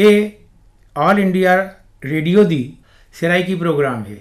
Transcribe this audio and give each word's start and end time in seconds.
ਇਹ 0.00 0.30
all 0.96 1.18
India 1.18 1.54
radio 2.04 2.42
ਦੀ 2.44 2.60
Saraiki 3.14 3.54
programme 3.54 4.04
ਹੈ। 4.04 4.16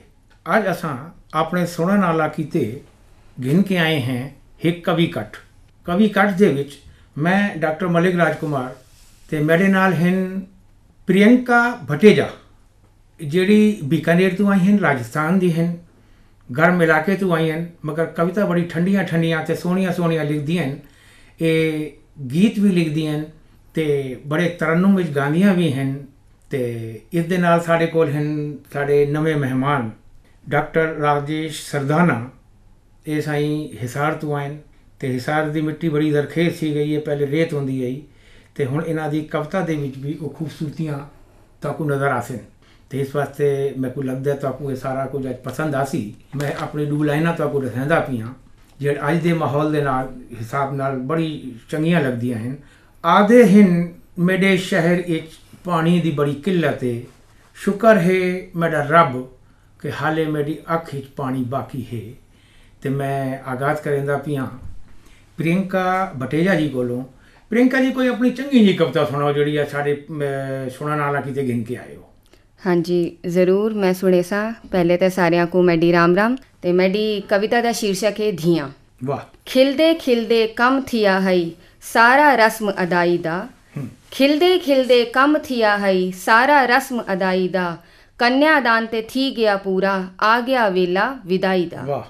ਅੱਜ 0.45 0.69
ਅਸਾਂ 0.71 0.97
ਆਪਣੇ 1.33 1.65
ਸੁਣਨ 1.65 2.01
ਵਾਲਾ 2.01 2.27
ਕੀਤੇ 2.27 2.81
ਗਿਣ 3.43 3.61
ਕੇ 3.61 3.77
ਆਏ 3.77 4.01
ਹਾਂ 4.01 4.29
ਇੱਕ 4.61 4.83
ਕਵੀ 4.85 5.05
ਕੱਟ। 5.07 5.37
ਕਵੀ 5.85 6.09
ਕੱਟ 6.09 6.33
ਦੇ 6.33 6.49
ਵਿੱਚ 6.49 6.77
ਮੈਂ 7.17 7.55
ਡਾਕਟਰ 7.57 7.87
ਮਲਿਕ 7.87 8.15
ਰਾਜਕੁਮਾਰ 8.15 8.75
ਤੇ 9.29 9.39
ਮੇਰੇ 9.39 9.67
ਨਾਲ 9.67 9.93
ਹਨ 9.93 10.41
ਪ੍ਰਿਯੰਕਾ 11.07 11.61
ਭਟੇਜਾ, 11.91 12.29
ਜਿਹੜੀ 13.19 13.79
ਬੀਕਾਨੇਰ 13.83 14.35
ਤੋਂ 14.35 14.51
ਆਈ 14.51 14.59
ਹਨ, 14.59 14.79
ਰਾਜਸਥਾਨ 14.79 15.39
ਦੀ 15.39 15.53
ਹਨ। 15.53 15.77
ਗਰਮ 16.49 16.81
ਇਲਾਕੇ 16.83 17.15
ਤੋਂ 17.15 17.33
ਆਈ 17.33 17.51
ਹਨ, 17.51 17.65
ਮਗਰ 17.85 18.05
ਕਵਿਤਾ 18.05 18.45
ਬੜੀ 18.45 18.63
ਠੰਡੀਆਂ 18.65 19.03
ਠੰਡੀਆਂ 19.03 19.43
ਤੇ 19.45 19.55
ਸੋਹਣੀਆਂ 19.55 19.93
ਸੋਹਣੀਆਂ 19.93 20.23
ਲਿਖਦੀਆਂ 20.25 20.63
ਹਨ। 20.63 20.79
ਇਹ 21.41 21.91
ਗੀਤ 22.33 22.59
ਵੀ 22.59 22.69
ਲਿਖਦੀਆਂ 22.69 23.15
ਹਨ। 23.15 23.25
ਤੇ 23.79 24.17
ਬੜੇ 24.27 24.49
ਤਰਨਮ 24.49 24.95
ਵਿੱਚ 24.95 25.09
ਗਾਉਂਦੀਆਂ 25.09 25.53
ਵੀ 25.53 25.73
ਹਨ 25.73 26.05
ਤੇ 26.49 27.01
ਇਸ 27.13 27.25
ਦੇ 27.25 27.37
ਨਾਲ 27.37 27.61
ਸਾਡੇ 27.61 27.87
ਕੋਲ 27.87 28.09
ਹਨ 28.09 28.57
ਸਾਡੇ 28.73 29.05
ਨਵੇਂ 29.05 29.35
ਮਹਿਮਾਨ, 29.35 29.91
ਡਾਕਟਰ 30.49 30.81
ਰਾਜੇਸ਼ 30.81 31.71
ਸਰਦਾਨਾ 31.71 32.29
ਇਹ 33.07 33.21
ਸਾਈਂ 33.21 33.77
ਹਿਸਾਰ 33.83 34.13
ਤੋਂ 34.13 34.35
ਆਏ 34.35 34.49
ਨੇ 34.49 34.57
ਤੇ 34.99 35.07
ਹਿਸਾਰ 35.07 35.49
ਦੀ 35.49 35.61
ਮਿੱਟੀ 35.61 35.89
ਬੜੀ 35.89 36.09
ਜ਼ਰਖੇਜ਼ 36.09 36.55
ਸੀ 36.55 36.75
ਗਈ 36.75 36.95
ਹੈ 36.95 36.99
ਪਹਿਲੇ 36.99 37.27
ਰੇਤ 37.27 37.53
ਹੁੰਦੀ 37.53 37.85
ਹੈ 37.85 38.01
ਤੇ 38.55 38.65
ਹੁਣ 38.65 38.83
ਇਹਨਾਂ 38.87 39.09
ਦੀ 39.09 39.21
ਕਵਿਤਾ 39.21 39.61
ਦੇ 39.61 39.75
ਵਿੱਚ 39.75 39.97
ਵੀ 39.97 40.17
ਉਹ 40.21 40.29
ਖੂਬਸੂਰਤੀਆਂ 40.29 40.99
ਤੁਹਾਨੂੰ 41.61 41.87
ਨਜ਼ਰ 41.87 42.07
ਆਸਨ 42.07 42.37
ਤੇ 42.89 42.99
ਇਸ 42.99 43.15
ਵਾਸਤੇ 43.15 43.73
ਮੈਨੂੰ 43.77 44.05
ਲੱਗਦਾ 44.05 44.33
ਤੁਹਾਨੂੰ 44.33 44.71
ਇਹ 44.71 44.75
ਸਾਰਾ 44.75 45.05
ਕੁਝ 45.05 45.29
ਅੱਜ 45.29 45.35
ਪਸੰਦ 45.35 45.75
ਆਸੀ 45.75 46.15
ਮੈਂ 46.35 46.51
ਆਪਣੀ 46.63 46.85
ਦੋ 46.85 47.03
ਲਾਈਨਾਂ 47.03 47.33
ਤੁਹਾਨੂੰ 47.33 47.61
ਦੱਸਦਾ 47.61 47.99
ਪਈਆਂ 47.99 48.27
ਜਿਹੜੇ 48.79 48.99
ਅੱਜ 49.09 49.17
ਦੇ 49.17 49.33
ਮਾਹੌਲ 49.33 49.71
ਦੇ 49.71 49.81
ਨਾਲ, 49.81 50.09
ਹਿਸਾਬ 50.39 50.75
ਨਾਲ 50.75 50.97
ਬੜੀ 50.97 51.55
ਚੰਗੀਆਂ 51.69 52.01
ਲੱਗਦੀਆਂ 52.01 52.39
ਹਨ। 52.39 52.55
ਆਦੇ 53.03 53.43
ਹਨ 53.45 53.87
ਮੇਰੇ 54.19 54.55
ਸ਼ਹਿਰ 54.57 55.03
ਵਿੱਚ 55.09 55.31
ਪਾਣੀ 55.65 55.99
ਦੀ 55.99 56.11
ਬੜੀ 56.11 56.33
ਕਿੱਲਤ 56.33 56.83
ਹੈ 56.83 56.95
ਸ਼ੁਕਰ 57.57 57.97
ਹੈ 57.97 58.19
ਮੇਰਾ 58.55 58.81
ਰੱਬ 58.89 59.21
ਕਿ 59.79 59.91
ਹਾਲੇ 59.91 60.25
ਮੇਰੀ 60.25 60.57
ਅੱਖ 60.75 60.93
ਵਿੱਚ 60.95 61.05
ਪਾਣੀ 61.17 61.43
ਬਾਕੀ 61.43 61.85
ਹੈ 61.93 62.01
ਤੇ 62.81 62.89
ਮੈਂ 62.89 63.37
ਆਗਾਜ਼ 63.47 63.79
ਕਰੇਂਦਾ 63.79 64.17
ਪਿਆ 64.17 64.47
ਪ੍ਰਿਯੰਕਾ 65.37 66.13
ਬਟੇਜਾ 66.15 66.55
ਜੀ 66.55 66.67
ਕੋਲੋਂ 66.69 67.03
ਪ੍ਰਿਯੰਕਾ 67.51 67.81
ਜੀ 67.81 67.91
ਕੋਈ 67.91 68.07
ਆਪਣੀ 68.07 68.29
ਚੰਗੀ 68.29 68.65
ਜੀ 68.65 68.73
ਕਵਿਤਾ 68.73 69.05
ਸੁਣਾਓ 69.05 69.31
ਜਿਹੜੀ 69.33 69.55
ਆ 69.57 69.65
ਸਾਡੇ 69.65 69.95
ਸੁਣਨ 70.77 70.99
ਵਾਲਾ 70.99 71.21
ਕਿਤੇ 71.21 71.47
ਗਿਣ 71.47 71.63
ਕੇ 71.63 71.77
ਹੋ 71.95 72.03
ਹਾਂਜੀ 72.65 73.17
ਜ਼ਰੂਰ 73.27 73.73
ਮੈਂ 73.73 73.93
ਸੁਣੇ 73.93 74.21
ਸਾਂ 74.21 74.51
ਪਹਿਲੇ 74.71 74.97
ਤਾਂ 74.97 75.09
ਸਾਰਿਆਂ 75.09 75.47
ਨੂੰ 75.47 75.63
ਮੈਡੀ 75.65 75.91
ਰਾਮ 75.91 76.15
ਰਾਮ 76.15 76.35
ਤੇ 76.61 76.71
ਮੈਡੀ 76.71 77.21
ਕਵਿਤਾ 77.29 77.61
ਦਾ 77.61 77.71
ਸ਼ੀਰਸ਼ਕ 77.71 78.19
ਹੈ 78.21 78.31
ਧੀਆਂ 78.31 78.69
ਵਾਹ 79.03 79.25
ਖਿਲਦੇ 79.45 79.93
ਖਿਲਦੇ 79.93 80.45
ਕਮ 80.47 80.81
ਥਿਆ 80.81 81.19
ਹੈ 81.21 81.35
ਸਾਰਾ 81.83 82.33
ਰਸਮ 82.35 82.71
ਅਦਾਈ 82.83 83.17
ਦਾ 83.17 83.47
ਖਿਲਦੇ 84.11 84.57
ਖਿਲਦੇ 84.59 85.03
ਕਮ 85.05 85.37
ਥਿਆ 85.37 85.77
ਹੈ 85.77 85.93
ਸਾਰਾ 86.25 86.63
ਰਸਮ 86.65 87.01
ਅਦਾਈ 87.13 87.47
ਦਾ 87.47 87.75
ਕੰਨਿਆਦਾਨ 88.19 88.85
ਤੇ 88.85 89.01
ਥੀ 89.01 89.29
ਗਿਆ 89.37 89.55
ਪੂਰਾ 89.57 90.03
ਆ 90.21 90.39
ਗਿਆ 90.41 90.69
ਵੇਲਾ 90.69 91.15
ਵਿਦਾਈ 91.25 91.65
ਦਾ 91.65 91.81
ਵਾਹ 91.81 92.03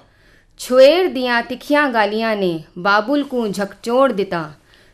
ਛੁਏਰ 0.60 1.08
ਦੀਆਂ 1.08 1.42
ਤਿੱਖੀਆਂ 1.42 1.88
ਗਾਲੀਆਂ 1.88 2.36
ਨੇ 2.36 2.62
ਬਾਬੁਲ 2.78 3.24
ਨੂੰ 3.34 3.52
ਝਕਚੋੜ 3.52 4.12
ਦਿੱਤਾ 4.12 4.50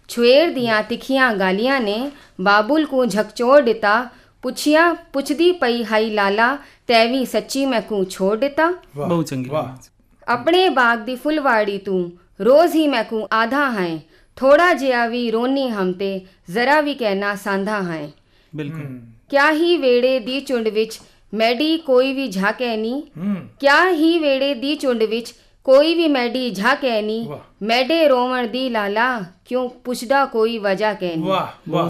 ਛੁਏਰ 0.09 0.51
ਦੀਆਂ 0.51 0.83
ਤਿੱਖੀਆਂ 0.83 1.35
ਗਾਲੀਆਂ 1.35 1.81
ਨੇ 1.81 2.11
ਬਾਬੁਲ 2.41 2.87
ਨੂੰ 2.93 3.09
ਝਕਚੋੜ 3.09 3.61
ਦਿੱਤਾ 3.61 4.09
ਪੁੱਛਿਆ 4.43 4.93
ਪੁੱਛਦੀ 5.13 5.51
ਪਈ 5.53 5.85
ਹਾਈ 5.85 6.11
ਲਾਲਾ 6.11 6.57
ਤੈਵੀ 6.89 7.25
ਸੱਚੀ 7.25 7.65
ਮੈਂ 7.67 7.81
ਕੂ 7.83 8.05
ਛੋੜ 8.05 8.37
ਦਿੱਤਾ 8.37 8.73
ਵਾਹ 8.97 9.09
ਬਹੁਤ 9.09 9.27
ਚੰਗੀ 9.27 9.51
ਵਾਹ 9.51 10.33
ਆਪਣੇ 10.33 10.69
ਬਾਗ 10.69 10.99
ਦੀ 10.99 11.17
ਫੁੱਲਵਾੜੀ 11.17 11.79
ਤੂੰ 11.79 12.11
ਰੋਜ਼ 12.41 12.75
ਹੀ 12.77 12.87
ਮੈਂ 12.89 13.03
ਕੂ 13.05 13.27
ਆਧਾ 13.33 13.71
ਹੈ 13.71 13.89
ਥੋੜਾ 14.37 14.73
ਜਿਹਾ 14.73 15.07
ਵੀ 15.07 15.31
ਰੋਨੀ 15.31 15.69
ਹਮ 15.71 15.93
ਤੇ 15.93 16.21
ਜ਼ਰਾ 16.51 16.81
ਵੀ 16.81 16.95
ਕਹਿਣਾ 16.95 17.35
ਸਾਂਧਾ 17.35 17.83
ਹੈ। 17.83 18.09
ਬਿਲਕੁਲ। 18.57 19.01
ਕਿਆ 19.31 19.51
ਹੀ 19.53 19.77
ਵੇੜੇ 19.77 20.19
ਦੀ 20.19 20.41
ਚੁੰਡ 20.41 20.69
ਵਿੱਚ 20.69 21.01
ਮੈਡੀ 21.35 21.77
ਕੋਈ 21.79 22.13
ਵੀ 22.13 22.29
ਝਾਕੇ 22.29 22.77
ਨਹੀਂ 22.77 23.03
ਹੂੰ। 23.17 23.37
ਕਿਆ 23.61 23.91
ਹੀ 23.91 24.19
ਵੇੜੇ 24.19 24.55
ਦੀ 24.55 24.75
ਚੁੰਡ 24.75 25.03
ਵਿੱਚ 25.03 25.35
ਕੋਈ 25.65 25.95
ਵੀ 25.95 26.09
ਮੈਡੀ 26.09 26.51
ਝਾਕੇ 26.51 27.03
ਨਹੀਂ। 27.03 27.27
ਮੈਡੇ 27.63 28.09
ਰੋਵਣ 28.09 28.47
ਦੀ 28.47 28.69
ਲਾਲਾ 28.69 29.25
ਕਿਉਂ 29.45 29.69
ਪੁੱਛਦਾ 29.69 30.25
ਕੋਈ 30.27 30.59
ਵਜ੍ਹਾ 30.59 30.95
ਕਹਿਨੀ 30.95 31.29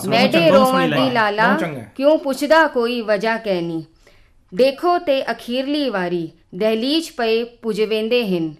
ਮੈਡੇ 0.08 0.50
ਰੋਵਣ 0.50 0.88
ਦੀ। 0.90 1.10
ਲਾਲਾ। 1.10 1.58
ਕਿਉਂ 1.96 2.18
ਪੁੱਛਦਾ 2.18 2.66
ਕੋਈ 2.66 3.00
ਵਜ੍ਹਾ 3.00 3.36
ਕਹਿਨੀ 3.36 3.84
ਦੇਖੋ 4.54 4.98
ਤੇ 4.98 5.30
ਅਖੀਰਲੀ 5.30 5.88
ਵਾਰੀ 5.88 6.28
ਦਹਲੀਜ 6.54 7.10
ਪਏ 7.10 7.44
ਪੁਜਵੇਂਦੇ 7.44 8.26
ਹਨ। 8.28 8.54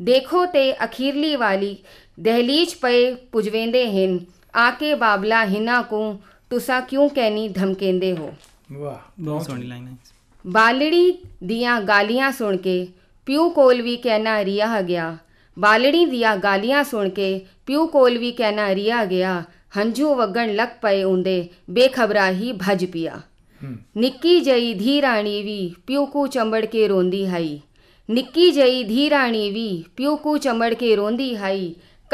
ਦੇਖੋ 0.00 0.46
ਤੇ 0.46 0.84
ਅਖੀਰਲੀ 0.84 1.36
ਵਾਲੀ 1.36 1.76
ਦਹਲੀਜ 2.20 2.74
ਪਏ 2.74 3.14
ਪੁਜਵੇਂਦੇ 3.32 3.86
ਹਨ 3.90 4.18
ਆਕੇ 4.54 4.94
ਬਾਬਲਾ 4.94 5.44
ਹਿਨਾ 5.46 5.80
ਕੋ 5.82 6.02
ਤੁਸਾਂ 6.50 6.80
ਕਿਉਂ 6.82 7.08
ਕਹਿਨੀ 7.08 7.48
ਧਮਕੇਂਦੇ 7.48 8.12
ਹੋ 8.16 8.32
ਵਾਹ 8.72 8.98
ਬਹੁਤ 9.20 9.46
ਸੋਹਣੀ 9.46 9.66
ਲਾਈਨ 9.66 9.86
ਹੈ 9.86 9.96
ਬਾਲੜੀ 10.44 11.12
ਦੀਆਂ 11.44 11.80
ਗਾਲੀਆਂ 11.80 12.30
ਸੁਣ 12.32 12.56
ਕੇ 12.56 12.86
ਪਿਓ 13.26 13.48
ਕੋਲ 13.50 13.82
ਵੀ 13.82 13.96
ਕਹਿਣਾ 13.96 14.44
ਰਿਆ 14.44 14.80
ਗਿਆ 14.82 15.16
ਬਾਲੜੀ 15.56 16.04
ਦੀਆਂ 16.06 16.36
ਗਾਲੀਆਂ 16.36 16.84
ਸੁਣ 16.84 17.08
ਕੇ 17.08 17.40
ਪਿਓ 17.66 17.86
ਕੋਲ 17.86 18.18
ਵੀ 18.18 18.32
ਕਹਿਣਾ 18.32 18.74
ਰਿਆ 18.74 19.04
ਗਿਆ 19.04 19.42
ਹੰਝੂ 19.76 20.14
ਵਗਣ 20.14 20.54
ਲੱਗ 20.54 20.68
ਪਏ 20.82 21.02
ਹੁੰਦੇ 21.02 21.48
ਬੇਖਬਰਾ 21.70 22.30
ਹੀ 22.30 22.52
ਭਜ 22.52 22.84
ਪਿਆ 22.84 23.20
ਹੂੰ 23.60 23.76
ਨਿੱਕੀ 23.96 24.40
ਜਈ 24.40 24.72
ਧੀ 24.74 25.00
ਰਾਣੀ 25.02 25.42
ਵੀ 25.42 25.74
ਪਿਓ 25.86 26.04
ਕੋ 26.06 26.26
ਚੰਬੜ 26.26 26.64
ਕੇ 26.64 26.86
ਰੋਂਦੀ 26.88 27.26
ਹਾਈ 27.26 27.60
ਨਿੱਕੀ 28.08 28.50
ਜਈ 28.50 28.84
ਧੀ 28.84 29.10
ਰਾਣੀ 29.10 29.50
ਵੀ 29.50 29.84
ਪਿਓ 29.96 30.16
ਕੋ 30.16 30.36
ਚੰਬੜ 30.38 30.74
ਕੇ 30.74 30.94
ਰੋਂਦੀ 30.96 31.36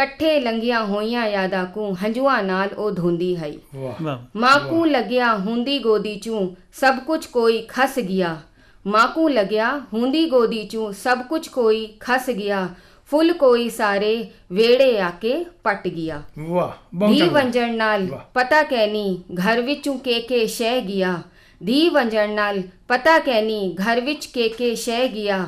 ਇਕੱਠੇ 0.02 0.40
ਲੰਗੀਆਂ 0.40 0.84
ਹੋਈਆਂ 0.84 1.26
ਯਾਦਾਂ 1.26 1.66
ਕੋ 1.66 1.96
ਹੰਝੂਆਂ 2.04 2.42
ਨਾਲ 2.42 2.68
ਉਹ 2.68 2.90
ਧੁੰਦੀ 2.90 3.36
ਵਾਹ। 3.74 4.18
ਮਾਂ 4.36 4.58
ਕੂ 4.60 4.84
ਲੱਗਿਆ 4.84 5.36
ਹੁੰਦੀ 5.36 5.78
ਗੋਦੀ 5.78 6.16
ਚੋਂ 6.16 6.50
ਸਭ 6.72 6.98
ਕੁਝ 6.98 7.26
ਕੋਈ 7.26 7.62
ਖਸ 7.68 7.98
ਗਿਆ। 7.98 8.36
ਮਾਂ 8.86 9.08
ਕੂ 9.08 9.28
ਲੱਗਿਆ 9.28 9.80
ਹੁੰਦੀ 9.94 10.30
ਗੋਦੀ 10.30 10.64
ਚੋਂ 10.64 10.92
ਸਭ 10.92 11.18
ਕੁਝ 11.18 11.48
ਕੋਈ 11.48 11.88
ਖਸ 12.00 12.30
ਗਿਆ। 12.30 12.68
ਫੁੱਲ 13.10 13.32
ਕੋਈ 13.32 13.70
ਸਾਰੇ 13.70 14.30
ਵੇੜੇ 14.52 15.00
ਆ 15.00 15.10
ਕੇ 15.10 15.44
ਪਟ 15.64 15.88
ਗਿਆ। 15.88 16.22
ਵਾਹ 16.38 17.08
ਚੰਗਾ। 17.18 17.32
ਵੰਜਣ 17.32 17.74
ਨਾਲ। 17.74 18.06
ਪਤਾ 18.34 18.62
ਕਹਿਨੀ 18.62 19.20
ਘਰ 19.34 19.60
ਵਿੱਚੋਂ 19.60 19.98
ਕੇ 19.98 20.20
ਕੇ 20.20 20.46
ਸ਼ਹਿ 20.46 20.80
ਗਿਆ। 20.80 21.22
ਧੀ 21.66 21.88
ਵੰਜਣ 21.88 22.32
ਨਾਲ 22.32 22.62
ਪਤਾ 22.88 23.18
ਕਹਿਨੀ 23.18 23.76
ਘਰ 23.76 24.00
ਵਿੱਚ 24.00 24.26
ਕੇ 24.26 24.48
ਕੇ 24.48 24.74
ਸ਼ਹਿ 24.74 25.08
ਗਿਆ। 25.08 25.46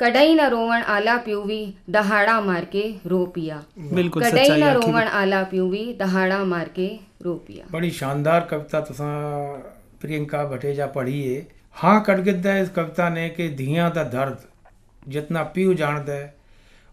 ਕਡਈ 0.00 0.34
ਨਾ 0.34 0.48
ਰੋਵਣ 0.48 0.82
ਆਲਾ 0.82 1.16
ਪਿਉ 1.16 1.42
ਵੀ 1.42 1.72
ਦਹਾੜਾ 1.90 2.40
ਮਾਰ 2.40 2.64
ਕੇ 2.64 2.98
ਰੋ 3.06 3.26
ਪਿਆ। 3.26 3.62
ਬਿਲਕੁਲ 3.78 4.22
ਕਡਈ 4.22 4.30
ਸੱਚਾਈ 4.30 4.60
ਨਾ 4.60 4.66
ਆਖੀ 4.66 4.86
ਰੋਵਣ 4.86 5.08
ਆਲਾ 5.08 5.42
ਪਿਉ 5.42 5.68
ਵੀ 5.68 5.92
ਦਹਾੜਾ 5.92 6.44
ਮਾਰ 6.44 6.68
ਕੇ 6.68 6.98
ਰੋ 7.24 7.34
ਪਿਆ। 7.34 7.64
ਬੜੀ 7.72 7.90
ਸ਼ਾਨਦਾਰ 7.90 8.40
ਕਵਿਤਾ 8.40 8.80
ਤੁਸਾਂ 8.80 9.58
ਪ੍ਰਿਯੰਕਾ 10.00 10.44
ਭਟੇਜਾ 10.44 10.86
ਪੜ੍ਹੀ 10.86 11.20
ਏ। 11.22 11.44
ਹਾਂ 11.84 12.00
ਕੜਗਿੱਦਾ 12.00 12.58
ਇਸ 12.58 12.68
ਕਵਿਤਾ 12.68 13.08
ਨੇ 13.08 13.28
ਕਿ 13.28 13.48
ਧੀਆਂ 13.48 13.90
ਦਾ 13.90 14.04
ਦਰਦ 14.04 14.36
ਜਿਤਨਾ 15.08 15.42
ਪਿਓ 15.44 15.72
ਜਾਣਦਾ 15.72 16.12
ਹੈ 16.12 16.34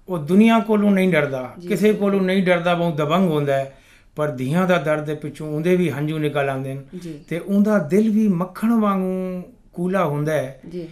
ਉਹ 0.10 0.18
ਦੁਨੀਆ 0.18 0.60
ਕੋਲੋਂ 0.60 0.92
ਨਹੀਂ 0.92 1.10
ਡਰਦਾ। 1.10 1.54
ਕਿਸੇ 1.68 1.94
ਕੋਲੋਂ 1.94 2.22
ਨਹੀਂ 2.22 2.44
ਡਰਦਾ 2.44 2.74
ਬਹੁਤ 2.74 2.96
ਦਬੰਗ 2.98 3.30
ਹੁੰਦਾ 3.30 3.54
ਹੈ। 3.54 3.78
ਪਰ 4.16 4.32
ਧੀਆਂ 4.32 4.68
ਦਾ 4.68 4.78
ਦਰਦ 4.78 5.06
ਦੇ 5.06 5.16
ਪਿੱਛੋਂ 5.16 5.48
ਉਹਦੇ 5.48 5.76
ਵੀ 5.76 5.92
ਹੰਝੂ 5.92 6.18
ਨਿਕਲ 6.18 6.50
ਆਉਂਦੇ 6.50 6.74
ਨੇ 6.74 7.00
ਜੀ। 7.00 7.20
ਤੇ 7.30 7.40
ਉਹਦਾ 7.40 7.80
ਦਿਲ 7.80 8.10
ਵੀ 8.10 8.28
ਮੱਖਣ 8.28 8.74
ਵਾਂਗੂ 8.74 9.42
ਕੂਲਾ 9.74 10.06
ਹੁੰਦਾ 10.06 10.34
ਹੈ। 10.34 10.60
ਜੀ। 10.70 10.88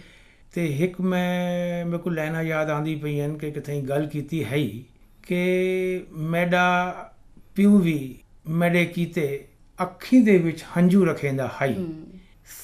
ਤੇ 0.56 0.66
ਇੱਕ 0.66 1.00
ਮੈਂ 1.00 1.86
ਮੇਰੇ 1.86 1.98
ਕੋਲ 1.98 2.14
ਲੈਣਾ 2.14 2.42
ਯਾਦ 2.42 2.70
ਆਂਦੀ 2.70 2.94
ਪਈ 2.94 3.20
ਹਨ 3.20 3.38
ਕਿ 3.38 3.50
ਕਿਥੇ 3.50 3.80
ਗੱਲ 3.80 4.06
ਕੀਤੀ 4.06 4.44
ਹੈ 4.44 4.54
ਹੀ 4.54 4.84
ਕਿ 5.22 6.06
ਮੈਡਾ 6.12 6.94
ਪਿਓ 7.54 7.78
ਵੀ 7.78 8.18
ਮੇਰੇ 8.48 8.84
ਕੀਤੇ 8.84 9.48
ਅੱਖੀ 9.82 10.20
ਦੇ 10.20 10.38
ਵਿੱਚ 10.38 10.64
ਹੰਝੂ 10.76 11.06
ਰਖੇਂਦਾ 11.06 11.50
ਹੈ। 11.62 11.66
ਹਮ, 11.66 12.04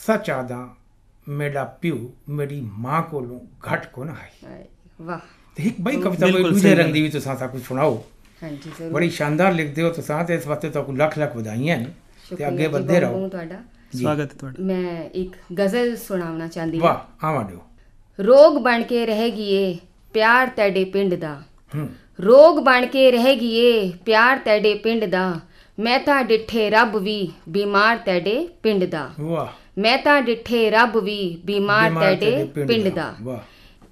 ਸੱਚ 0.07 0.31
ਆਦਾ 0.31 0.69
ਮੇਰਾ 1.29 1.65
ਪਿਓ 1.65 2.13
ਮੇਰੀ 2.29 2.61
ਮਾਂ 2.61 3.03
ਕੋਲੋਂ 3.03 3.41
ਘਟ 3.41 3.87
ਕੋ 3.87 4.05
ਨਾ 4.05 4.15
ਹੈ 4.45 4.67
ਵਾਹ। 5.03 5.19
ਤੇ 5.57 5.63
ਇੱਕ 5.63 5.81
ਬਈ 5.81 5.97
ਕਵਿਤਾ 5.97 6.31
ਕੋਈ 6.31 6.43
ਦੂਜੇ 6.43 6.75
ਰੰਗ 6.75 6.93
ਦੀ 6.93 7.03
ਵੀ 7.03 7.09
ਤੁਸੀਂ 7.09 7.37
ਸਾ 7.37 7.47
ਕੁਝ 7.47 7.63
ਸੁਣਾਓ। 7.63 8.05
ਹਾਂਜੀ 8.43 8.71
ਜ਼ਰੂਰ। 8.79 8.93
ਬੜੀ 8.93 9.11
ਸ਼ਾਨਦਾਰ 9.11 9.53
ਲਿਖਦੇ 9.53 9.83
ਹੋ 9.83 9.91
ਤੁਸੀਂ 9.91 10.25
ਤੇ 10.25 10.35
ਇਸ 10.35 10.47
ਵਾਸਤੇ 10.47 10.71
ਤੁਹਾਨੂੰ 10.71 10.97
ਲੱਖ 10.97 11.19
ਲੱਖ 11.19 11.37
ਵਧਾਈਆਂ 11.37 11.79
ਨੇ। 11.79 11.87
ਤੇ 12.37 12.49
ਅੱਗੇ 12.49 12.67
ਵਧਦੇ 12.67 13.01
ਰਹੋ। 13.01 13.29
ਤੁਹਾਡਾ। 13.29 13.61
ਸਵਾਗਤ 14.01 14.21
ਹੈ 14.21 14.39
ਤੁਹਾਡਾ। 14.39 14.63
ਮੈਂ 14.65 15.05
ਇੱਕ 15.05 15.37
ਗਜ਼ਲ 15.61 15.97
ਸੁਣਾਉਣਾ 15.97 16.49
ਚਾਹੁੰਦੀ 16.49 16.79
ਹਾਂ। 16.79 16.85
ਵਾਹ 16.85 17.27
ਆਵਾਂ 17.27 17.45
ਦਿਓ। 17.45 17.61
ਰੋਗ 18.21 18.63
ਬਣ 18.63 18.83
ਕੇ 18.83 19.07
ਰਹਿ 19.07 19.31
ਗਈਏ 19.31 19.77
ਪਿਆਰ 20.15 20.47
ਤੇਡੇ 20.47 20.85
ਪਿੰਡ 20.85 21.15
ਦਾ। 21.15 21.43
ਰੋਗ 22.21 22.65
ਬਣ 22.65 22.87
ਕੇ 22.87 23.11
ਰਹਿ 23.11 23.37
ਗਈਏ 23.37 23.93
ਪਿਆਰ 24.07 24.39
ਤੇਡੇ 24.39 24.75
ਪਿੰਡ 24.75 25.05
ਦਾ। 25.05 25.41
ਮੈਂ 25.79 25.99
ਤਾਂ 25.99 26.23
ਡਿੱਠੇ 26.23 26.71
ਰੱਬ 26.71 26.97
ਵੀ 26.97 27.29
ਬਿਮਾਰ 27.49 27.97
ਤੇਡੇ 27.97 28.49
ਪਿੰਡ 28.63 28.85
ਦਾ। 28.85 29.11
ਵਾਹ। 29.21 29.81
ਮੈਂ 29.81 29.99
ਤਾਂ 29.99 30.23
ਡਿੱਠੇ 30.23 30.71
ਰੱਬ 30.71 30.97
ਵੀ 30.97 31.39
ਬਿਮਾਰ 31.47 31.91
ਤੇਡੇ 31.91 32.45
ਪਿੰਡ 32.45 32.89
ਦਾ। 32.89 33.15
ਵਾਹ। 33.23 33.39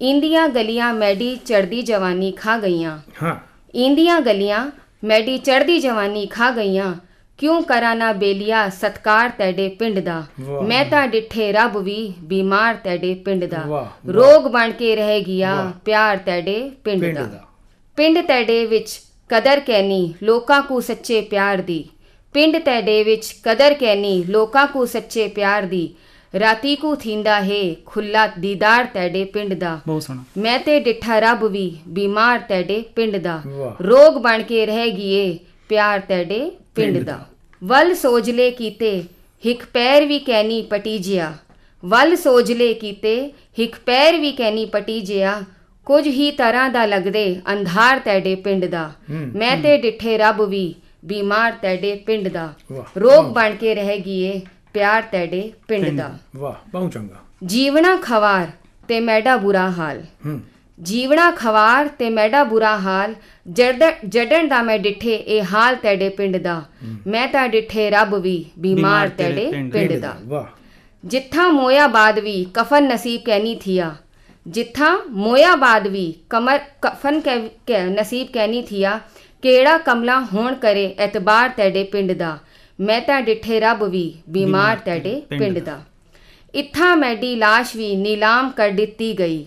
ਇੰਦੀਆਂ 0.01 0.49
ਗਲੀਆਂ 0.49 0.93
ਮੈਡੀ 0.93 1.35
ਚੜਦੀ 1.35 1.81
ਜਵਾਨੀ 1.81 2.31
ਖਾ 2.31 2.57
ਗਈਆਂ। 2.57 2.99
ਹਾਂ। 3.23 3.35
ਇੰਦੀਆਂ 3.75 4.21
ਗਲੀਆਂ 4.21 4.71
ਮੈਡੀ 5.03 5.37
ਚੜਦੀ 5.37 5.79
ਜਵਾਨੀ 5.79 6.25
ਖਾ 6.25 6.51
ਗਈਆਂ। 6.51 6.95
ਕਿਉਂ 7.41 7.61
ਕਰਾਂ 7.61 7.95
ਨਾ 7.95 8.11
ਬੇਲੀਆ 8.13 8.67
ਸਤਕਾਰ 8.69 9.29
ਤੇਡੇ 9.29 9.67
ਪਿੰਡ 9.69 9.99
ਦਾ। 9.99 10.23
ਮੈਂ 10.63 10.83
ਤਾਂ 10.85 11.07
ਡਿੱਠੇ 11.07 11.51
ਰੱਬ 11.51 11.77
ਵੀ 11.77 12.13
ਬਿਮਾਰ 12.23 12.75
ਤੇਡੇ 12.75 13.13
ਪਿੰਡ 13.15 13.45
ਦਾ। 13.45 13.87
ਰੋਗ 14.09 14.47
ਬਣ 14.47 14.71
ਕੇ 14.71 14.95
ਰਹਿ 14.95 15.21
ਗਿਆ। 15.21 15.71
ਪਿਆਰ 15.85 16.17
ਤੇਡੇ 16.17 16.59
ਪਿੰਡ 16.83 17.05
ਦਾ। 17.15 17.43
ਪਿੰਡ 17.97 18.19
ਤੇਡੇ 18.21 18.65
ਵਿੱਚ 18.65 18.99
ਕਦਰ 19.29 19.59
ਕੈਨੀ 19.59 20.13
ਲੋਕਾਂ 20.23 20.61
ਕੋ 20.61 20.79
ਸੱਚੇ 20.79 21.21
ਪਿਆਰ 21.21 21.57
ਦੀ। 21.57 21.83
ਪਿੰਡ 22.33 22.57
ਤੈਡੇ 22.57 23.03
ਵਿੱਚ 23.03 23.33
ਕਦਰ 23.43 23.73
ਕੈਨੀ 23.73 24.23
ਲੋਕਾਂ 24.23 24.67
ਕੋ 24.67 24.85
ਸੱਚੇ 24.85 25.27
ਪਿਆਰ 25.27 25.63
ਦੀ। 25.63 25.83
ਰਾਤੀ 26.39 26.75
ਕੋ 26.75 26.95
ਥੀਂਦਾ 26.95 27.41
ਹੈ 27.41 27.63
ਖੁੱਲਾ 27.85 28.27
ਦੀਦਾਰ 28.39 28.85
ਤੈਡੇ 28.93 29.23
ਪਿੰਡ 29.25 29.53
ਦਾ। 29.53 29.79
ਬਹੁਤ 29.87 30.03
ਸੋਹਣਾ। 30.03 30.23
ਮੈਂ 30.37 30.59
ਤੇ 30.59 30.79
ਡਿੱਠਾ 30.79 31.19
ਰੱਬ 31.19 31.43
ਵੀ 31.45 31.69
ਬਿਮਾਰ 31.87 32.39
ਤੈਡੇ 32.49 32.83
ਪਿੰਡ 32.95 33.17
ਦਾ। 33.17 33.41
ਰੋਗ 33.81 34.21
ਬਣ 34.21 34.43
ਕੇ 34.43 34.65
ਰਹਿ 34.65 34.91
ਗਈਏ 34.91 35.37
ਪਿਆਰ 35.69 35.99
ਤੈਡੇ 35.99 36.51
ਪਿੰਡ 36.75 36.97
ਦਾ। 36.97 37.19
ਵੱਲ 37.63 37.93
ਸੋਜਲੇ 37.95 38.49
ਕੀਤੇ 38.51 39.01
ਹਿੱਕ 39.45 39.63
ਪੈਰ 39.73 40.05
ਵੀ 40.05 40.19
ਕੈਨੀ 40.19 40.61
ਪਟੀਜਿਆ 40.61 41.33
ਵੱਲ 41.83 42.15
ਸੋਜਲੇ 42.15 42.73
ਕੀਤੇ 42.73 43.15
ਹਿੱਕ 43.59 43.75
ਪੈਰ 43.85 44.17
ਵੀ 44.17 44.31
ਕੈਨੀ 44.31 44.65
ਪਟੀਜਿਆ 44.65 45.41
ਕੁਝ 45.85 46.07
ਹੀ 46.07 46.31
ਤਰ੍ਹਾਂ 46.31 46.69
ਦਾ 46.69 46.85
ਲੱਗਦੇ 46.85 47.41
ਅੰਧਾਰ 47.53 47.99
ਤੈਡੇ 47.99 48.35
ਪਿੰਡ 48.35 48.65
ਦਾ। 48.65 48.91
ਮੈਂ 49.09 49.55
ਤੇ 49.57 49.77
ਡਿੱਠੇ 49.77 50.17
ਰੱਬ 50.17 50.41
ਵੀ 50.41 50.73
ਬਿਮਾਰ 51.05 51.53
ਤੈਡੇ 51.61 51.95
ਪਿੰਡ 51.95 52.27
ਦਾ। 52.27 52.53
ਰੋਗ 52.97 53.25
ਬਣ 53.25 53.55
ਕੇ 53.55 53.75
ਰਹਿ 53.75 53.97
ਗਈਏ 53.99 54.39
ਪਿਆਰ 54.73 55.03
ਤੈਡੇ 55.11 55.51
ਪਿੰਡ 55.67 55.89
ਦਾ। 55.97 56.17
ਵਾਹ 56.35 56.53
ਬਹੁਤ 56.71 56.91
ਚੰਗਾ। 56.91 57.19
ਜੀਵਣਾ 57.45 57.95
ਖਵਾਰ 57.95 58.47
ਤੇ 58.87 58.99
ਮੈਡਾ 58.99 59.35
ਬੁਰਾ 59.37 59.69
ਹਾਲ। 59.71 60.03
ਜੀਵਣਾ 60.81 61.31
ਖਵਾਰ 61.31 61.87
ਤੇ 61.87 62.09
ਮੈਡਾ 62.09 62.43
ਬੁਰਾ 62.43 62.77
ਹਾਲ 62.77 63.15
ਜੜ- 63.51 63.95
ਜੜਨ 64.09 64.47
ਦਾ 64.47 64.61
ਮੈਂ 64.61 64.79
ਡਿੱਠੇ 64.79 65.15
ਇਹ 65.15 65.43
ਹਾਲ 65.53 65.75
ਤੇਡੇ 65.75 66.09
ਪਿੰਡ 66.09 66.37
ਦਾ। 66.37 66.63
ਮੈਂ 67.07 67.27
ਤਾਂ 67.27 67.47
ਡਿੱਠੇ 67.47 67.89
ਰੱਬ 67.89 68.15
ਵੀ 68.15 68.45
ਬਿਮਾਰ 68.59 69.07
ਤੇਡੇ 69.09 69.51
ਪਿੰਡ 69.71 69.89
ਦਾ 70.01 70.17
ਜਿੱਥਾ 71.05 71.49
ਮੋਇਆ 71.49 71.87
ਬਾਦ 71.87 72.19
ਵੀ 72.19 72.45
ਕਫਨ 72.53 72.83
ਨਸੀਬ 72.83 73.21
ਕਹਿਨੀ 73.25 73.55
ਥੀਆ। 73.55 73.95
ਜਿੱਥਾ 74.47 74.99
ਮੋਇਆ 75.09 75.55
ਬਾਦ 75.55 75.87
ਵੀ 75.87 76.13
ਕਮਰ 76.29 76.59
ਕਫਨ 76.81 77.19
ਕਹਿ- 77.19 77.89
ਨਸੀਬ 77.89 78.27
ਕਹਿਨੀ 78.33 78.61
ਥੀਆ 78.61 78.99
ਕਿਹੜਾ 79.41 79.77
ਕਮਲਾ 79.77 80.27
ਹੋਣ 80.33 80.53
ਕਰੇ 80.53 80.95
ਐਤਬਾਰ 80.99 81.49
ਤੇਡੇ 81.49 81.83
ਪਿੰਡ 81.83 82.11
ਦਾ। 82.11 82.37
ਮੈਂ 82.79 83.01
ਤਾਂ 83.01 83.21
ਡਿੱਠੇ 83.21 83.59
ਰੱਬ 83.59 83.83
ਵੀ 83.83 84.13
ਬਿਮਾਰ 84.29 84.77
ਤੇਡੇ 84.85 85.21
ਪਿੰਡ 85.39 85.59
ਦਾ। 85.59 85.81
ਇੱਥਾ 86.55 86.95
ਮੈਡੀ 86.95 87.35
ਲਾਸ਼ 87.35 87.75
ਵੀ 87.75 87.95
ਨੀਲਾਮ 87.95 88.49
ਕਰ 88.49 88.69
ਦਿੱਤੀ 88.69 89.19
ਗਈ। 89.19 89.45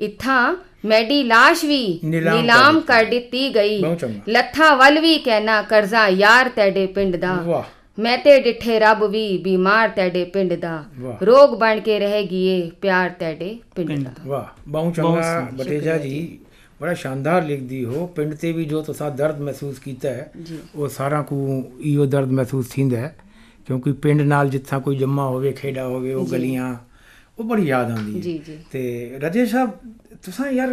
ਇੱਥਾ 0.00 0.56
ਮੈਡੀ 0.84 1.22
ਲਾਸ਼ 1.22 1.64
ਵੀ 1.64 2.00
ਨੀਲਾਮ 2.04 2.80
ਕਰ 2.80 3.04
ਦਿੱਤੀ। 3.04 3.54
ਗਈ। 3.54 3.84
ਲੱਥਾ 4.28 4.74
ਵੱਲ 4.74 5.00
ਵੀ 5.00 5.18
ਕਹਿਣਾ 5.18 5.62
ਕਰਜ਼ਾ 5.62 6.08
ਯਾਰ 6.08 6.48
ਤੇਡੇ 6.48 6.86
ਪਿੰਡ 6.86 7.16
ਦਾ। 7.16 7.34
ਵਾਹ। 7.34 7.62
ਮੈਂ 8.02 8.18
ਤੇ 8.18 8.40
ਡਿੱਠੇ 8.40 8.78
ਰੱਬ 8.78 9.04
ਵੀ 9.04 9.38
ਬਿਮਾਰ 9.38 9.88
ਤੇਡੇ 9.88 10.24
ਪਿੰਡ 10.24 10.54
ਦਾ। 10.54 10.84
ਰੋਗ 11.22 11.58
ਬਣ 11.58 11.80
ਕੇ 11.80 11.98
ਰਹਿ 11.98 12.22
ਗਈਏ 12.26 12.70
ਪਿਆਰ 12.80 13.10
ਤੇਡੇ 13.10 13.58
ਪਿੰਡ 13.74 14.04
ਦਾ। 14.04 14.10
ਵਾਹ। 14.26 14.60
ਬਹੁਤ 14.68 14.94
ਚੰਗਾ 14.94 15.48
ਬਟੇਜਾ 15.54 15.98
ਜੀ। 15.98 16.38
ਬੜਾ 16.80 16.94
ਸ਼ਾਨਦਾਰ 16.94 17.44
ਲਿਖਦੀ 17.44 17.84
ਹੋ। 17.84 18.06
ਪਿੰਡ 18.06 18.34
ਤੇ 18.34 18.52
ਵੀ 18.52 18.64
ਜੋ 18.64 18.82
ਤੁਸੀਂ 18.82 19.10
ਦਰਦ 19.10 19.40
ਮਹਿਸੂਸ 19.40 19.78
ਕੀਤਾ 19.78 20.08
ਹੈ। 20.08 20.32
ਉਹ 20.74 20.88
ਸਾਰਾ 20.88 21.22
ਕੋ 21.22 21.62
ਇਹੋ 21.80 22.06
ਦਰਦ 22.06 22.30
ਮਹਿਸੂਸ 22.30 22.68
ਥੀਂਦਾ 22.68 22.96
ਹੈ। 22.96 23.16
ਕਿਉਂਕਿ 23.66 23.92
ਪਿੰਡ 23.92 24.20
ਨਾਲ 24.20 24.48
ਜਿੱਥਾ 24.48 24.78
ਕੋਈ 24.78 24.96
ਜੰਮਾ 24.96 25.26
ਹੋਵੇ 25.26 25.52
ਖੇਡਾ 25.52 25.86
ਹੋਵੇ 25.86 26.14
ਉਹ 26.14 26.26
ਗਲੀਆਂ 26.32 26.74
ਉਹ 27.38 27.44
ਬੜੀ 27.44 27.62
ਯਾਦ 27.62 27.90
ਆਉਂਦੀ 27.90 28.14
ਹੈ। 28.14 28.20
ਜੀ, 28.20 28.38
ਜੀ। 28.46 28.58
ਤੇ 28.70 29.14
ਰਜੇ 29.22 29.46
ਸਾਹਿਬ 29.46 29.70
ਤੁਸੀਂ 30.24 30.44
ਯਾਰ 30.44 30.68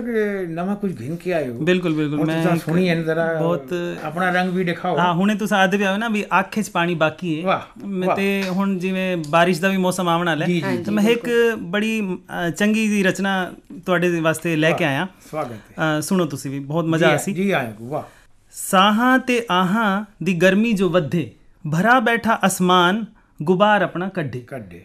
ਨਵਾਂ 0.50 0.76
ਕੁਝ 0.76 0.92
ਘਿਨ 1.00 1.16
ਕੇ 1.16 1.34
ਆਏ 1.34 1.48
ਹੋ। 1.50 1.54
ਬਿਲਕੁਲ 1.60 1.94
ਬਿਲਕੁਲ। 1.94 2.26
ਮੈਂ 2.26 2.44
ਤੁਸੀਂ 2.44 2.60
ਸੁਣੀ 2.60 2.90
ਹੈ 2.90 2.96
ਜਰਾ 2.96 3.26
ਬਹੁਤ 3.40 3.74
ਆਪਣਾ 4.04 4.30
ਰੰਗ 4.32 4.50
ਵੀ 4.50 4.64
ਦਿਖਾਓ। 4.64 4.98
ਹਾਂ 4.98 5.14
ਹੁਣੇ 5.14 5.36
ਤੁਸੀਂ 5.36 5.58
ਆਦੇ 5.58 5.78
ਵੀ 5.78 5.84
ਆਏ 5.84 5.98
ਨਾ 5.98 6.10
ਵੀ 6.10 6.24
ਅੱਖ 6.40 6.60
'ਚ 6.60 6.70
ਪਾਣੀ 6.70 6.96
ਬਾਕੀ 6.96 7.40
ਹੈ। 7.40 7.46
ਵਾਹ। 7.46 8.16
ਤੇ 8.16 8.44
ਹੁਣ 8.50 8.78
ਜਿਵੇਂ 8.78 9.18
ਬਾਰਿਸ਼ 9.30 9.62
ਦਾ 9.62 9.68
ਵੀ 9.68 9.78
ਮੌਸਮ 9.78 10.10
ਆਉਣ 10.10 10.26
ਵਾਲਾ 10.26 10.46
ਹੈ 10.46 10.48
ਜੀ, 10.48 10.62
ਤਾਂ 10.86 10.94
ਮੈਂ 10.94 11.04
ਇੱਕ 11.04 11.28
ਬੜੀ 11.60 12.18
ਚੰਗੀ 12.58 12.88
ਜੀ 12.88 13.04
ਰਚਨਾ 13.04 13.52
ਤੁਹਾਡੇ 13.86 14.20
ਵਾਸਤੇ 14.20 14.56
ਲੈ 14.56 14.72
ਕੇ 14.72 14.86
ਆਇਆ। 14.86 15.08
ਸਵਾਗਤ 15.32 15.80
ਹੈ। 15.80 16.00
ਸੁਣੋ 16.02 16.26
ਤੁਸੀਂ 16.26 16.52
ਵੀ 16.52 16.60
ਬਹੁਤ 16.60 16.86
ਮਜ਼ਾ 16.86 17.10
ਆਸੀ 17.10 17.34
ਜੀ 17.34 17.52
ਆਇਆ 17.52 17.74
ਵਾਹ। 17.82 18.04
ਸਾਹਾਂ 18.52 19.20
ਤੇ 19.20 19.46
ਆਹਾਂ 19.52 20.06
ਦੀ 20.24 20.34
ਗਰਮੀ 20.34 20.74
ਜੋ 20.74 20.90
ਵਧੇ 20.90 21.32
ਭਰਾ 21.66 22.00
ਬੈਠਾ 22.00 22.40
ਅਸਮਾਨ 22.46 23.06
ਗੁਬਾਰ 23.40 23.82
ਆਪਣਾ 23.82 24.10
ਕੱਢੇ। 24.10 24.40
ਕੱਢੇ। 24.40 24.82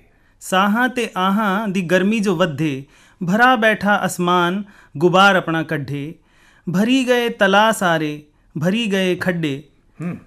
ਸਾਹਾਂ 0.50 0.88
ਤੇ 0.88 1.08
ਆਹਾਂ 1.16 1.68
ਦੀ 1.68 1.80
ਗਰਮੀ 1.82 2.18
ਜੋ 2.20 2.36
ਵਧੇ 2.36 2.84
ਭਰਾ 3.20 3.56
ਬੈਠਾ 3.56 4.00
ਅਸਮਾਨ 4.06 4.62
ਗੁਬਾਰ 4.96 5.36
ਆਪਣਾ 5.36 5.62
ਕੱਢੇ। 5.62 6.14
ਭਰੀ 6.66 7.04
ਗਏ 7.08 7.28
ਤਲਾ 7.28 7.70
ਸਾਰੇ 7.72 8.22
ਭਰੀ 8.62 8.86
ਗਏ 8.86 9.14
ਖੱਡੇ। 9.16 9.62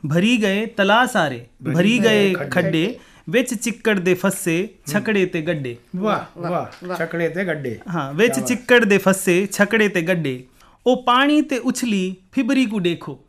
ਭਰੀ 0.10 0.38
ਗਏ 0.42 0.66
ਤਲਾ 0.66 1.06
ਸਾਰੇ 1.06 1.45
ਭਰੀ 1.75 2.00
ਗਏ 2.00 2.33
ਖੱਡੇ। 2.33 3.00
ਵਿੱਚ 3.30 3.54
ਚਿੱਕੜ 3.54 4.00
ਦੇ 4.00 4.13
ਫੱਸੇ 4.13 4.69
ਛਕੜੇ 4.88 5.25
ਤੇ 5.25 5.42
ਗੱਡੇ। 5.42 5.75
ਵਾਹ 5.95 6.39
ਵਾਹ 6.39 6.95
ਛਕੜੇ 6.95 7.30
ਤੇ 7.30 7.45
ਗੱਡੇ। 7.45 7.80
ਹਾਂ 7.89 8.13
ਵਿੱਚ 8.13 8.39
ਚਿੱਕੜ 8.39 8.83
ਦੇ 8.86 8.98
ਫੱਸੇ 8.98 9.48
ਛਕੜੇ 9.51 9.88
ਤੇ 9.88 10.01
ਗੱਡੇ। 10.01 10.44
ਉਹ 10.88 11.04
ਪਾਣੀ 11.04 11.42
ਤੇ 11.42 11.57
ਉਛਲੀ 11.57 12.15
ਫਿਬਰੀ 12.31 12.65
ਕੋ 12.65 12.80
ਦੇਖੋ। 12.80 13.19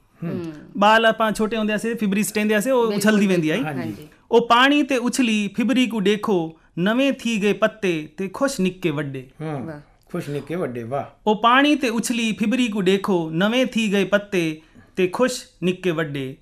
ਬਾਲ 0.79 1.07
ਆਪਾਂ 1.07 1.33
ਛੋਟੇ 1.33 1.57
ਹੁੰਦੇ 1.57 1.79
ਸੀ 1.79 1.95
ਫਿਬਰੀ 1.95 2.23
ਸਟੇਂਦੇ 2.23 2.61
ਸੀ 2.61 2.71
ਉਹ 2.71 2.93
ਉਛਲਦੀ 2.93 3.27
ਵੰਦੀ 3.27 3.51
ਆਈ 3.51 3.63
ਹਾਂਜੀ। 3.63 3.95
ਉਹ 4.31 4.49
ਪਾਣੀ 4.49 4.83
ਤੇ 4.83 4.97
ਉਛਲੀ 4.97 5.49
ਫਿਬਰੀ 5.57 5.87
ਕੋ 5.87 6.01
ਦੇਖੋ। 6.01 6.57
ਨਵੇਂ 6.79 7.13
ਥੀ 7.13 7.43
ਗਏ 7.43 7.53
ਪੱਤੇ 7.53 8.09
ਤੇ 8.17 8.29
ਖੁਸ਼ 8.29 8.61
ਨਿੱਕੇ 8.61 8.91
ਵੱਡੇ। 8.91 9.27
ਹਾਂ 9.43 9.81
ਖੁਸ਼ 10.13 10.31
ਨਿੱਕੇ 10.31 10.55
ਵੱਡੇ 10.55 10.83
ਵਾਹ। 10.83 11.05
ਉਹ 11.27 11.43
ਪਾਣੀ 11.43 11.75
ਤੇ 11.75 11.89
ਉਛਲੀ 11.89 12.33
ਫਿਬਰੀ 12.33 12.69
ਕੋ 12.69 12.83
ਦੇਖੋ 12.83 13.31
ਨਵੇਂ 13.31 13.67
ਥੀ 13.67 13.93
ਗਏ 13.93 14.05
ਪੱਤੇ 14.05 14.61
ਤੇ 14.97 15.09
ਖੁਸ਼ 15.09 15.45
ਨਿੱਕੇ 15.63 15.91
ਵੱਡੇ। 15.91 16.37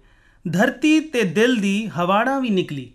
ਧਰਤੀ 0.52 1.00
ਤੇ 1.00 1.22
ਦਿਲ 1.22 1.56
ਦੀ 1.56 1.86
ਹਵਾੜਾਂ 1.86 2.40
ਵੀ 2.40 2.50
ਨਿਕਲੀ। 2.50 2.92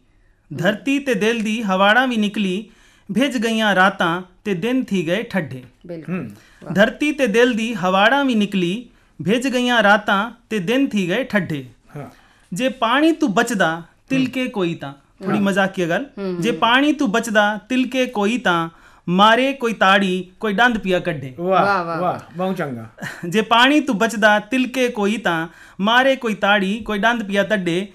ਧਰਤੀ 0.58 1.00
ਤੇ 1.00 1.14
ਦਿਲ 1.14 1.44
ਦੀ 1.44 1.62
ਹਵਾੜਾਂ 1.62 2.08
ਵੀ 2.08 2.18
ਨਿਕਲੀ 2.18 2.70
ਭਿੱਜ 3.16 3.38
ਗਈਆਂ 3.38 3.76
ਰਾਤਾਂ 3.76 4.22
ਤੇ 4.44 4.54
ਦਿਨ 4.54 4.84
ਥੀ 4.84 5.08
ਗਏ 5.08 5.24
ਠੱਡੇ। 5.24 5.64
ਬਿਲਕੁਲ। 5.88 6.16
ਹੂੰ। 6.16 6.74
ਧਰਤੀ 6.74 7.12
ਤੇ 7.12 7.28
ਦਿਲ 7.28 7.54
ਦੀ 7.54 7.74
ਹਵਾੜਾਂ 7.74 8.26
ਵੀ 8.26 8.36
ਨਿਕਲੀ 8.36 8.90
ਭਿੱਜ 9.26 9.48
ਗਈਆਂ 9.48 9.84
ਰਾਤਾਂ 9.84 10.32
ਤੇ 10.50 10.60
ਦਿਨ 10.60 10.88
ਥੀ 10.88 11.10
ਗਏ 11.10 11.24
ਠੱਡੇ। 11.24 11.66
ਹਾਂ। 11.96 12.10
ਜੇ 12.54 12.70
ਪਾਣੀ 12.70 13.12
ਤੂੰ 13.12 13.34
ਬਚਦਾ 13.34 13.84
ਤਿਲਕੇ 14.10 14.48
ਕੋਈ 14.48 14.76
ਤਾਂ। 14.76 14.94
ਥੋੜੀ 15.24 15.40
ਮਜ਼ਾਕੀਆ 15.40 15.88
ਗੱਲ 15.88 16.06
ਜੇ 16.40 16.52
ਪਾਣੀ 16.60 16.92
ਤੂੰ 16.94 17.12
ਬਚਦਾ 17.12 17.46
ਤਿਲਕੇ 17.70 18.06
ਕੋਈ 18.12 18.38
ਤਾਂ 18.40 18.70
ਮਾਰੇ 19.08 19.52
ਕੋਈ 19.54 19.74
ਤਾੜੀ 19.74 20.12
ਕੋਈ 20.40 20.54
ਡੰਦ 20.54 20.78
ਪਿਆ 20.78 21.00
ਕੱਢੇ 21.00 21.34
ਵਾਹ 21.40 21.64
ਵਾਹ, 21.66 21.84
ਵਾਹ, 21.86 22.00
ਵਾਹ 22.00 22.20
ਬਹੁਤ 22.36 22.58
ਚੰਗਾ 22.58 22.86
ਜੇ 23.28 23.42
ਪਾਣੀ 23.46 23.80
ਤੂੰ 23.80 23.98
ਬਚਦਾ 23.98 24.38
ਤਿਲਕੇ 24.52 24.88
ਕੋਈ 24.90 25.18
ਤਾਂ 25.20 25.48
ਮਾਰੇ 25.82 26.16
ਕੋਈ 26.16 26.34
ਤਾੜੀ 26.36 26.78
ਕੋਈ 26.80 27.00
ਡੰਦ 27.00 27.24
ਪਿਆ 27.24 27.44
ਤੱਡੇ 27.44 27.88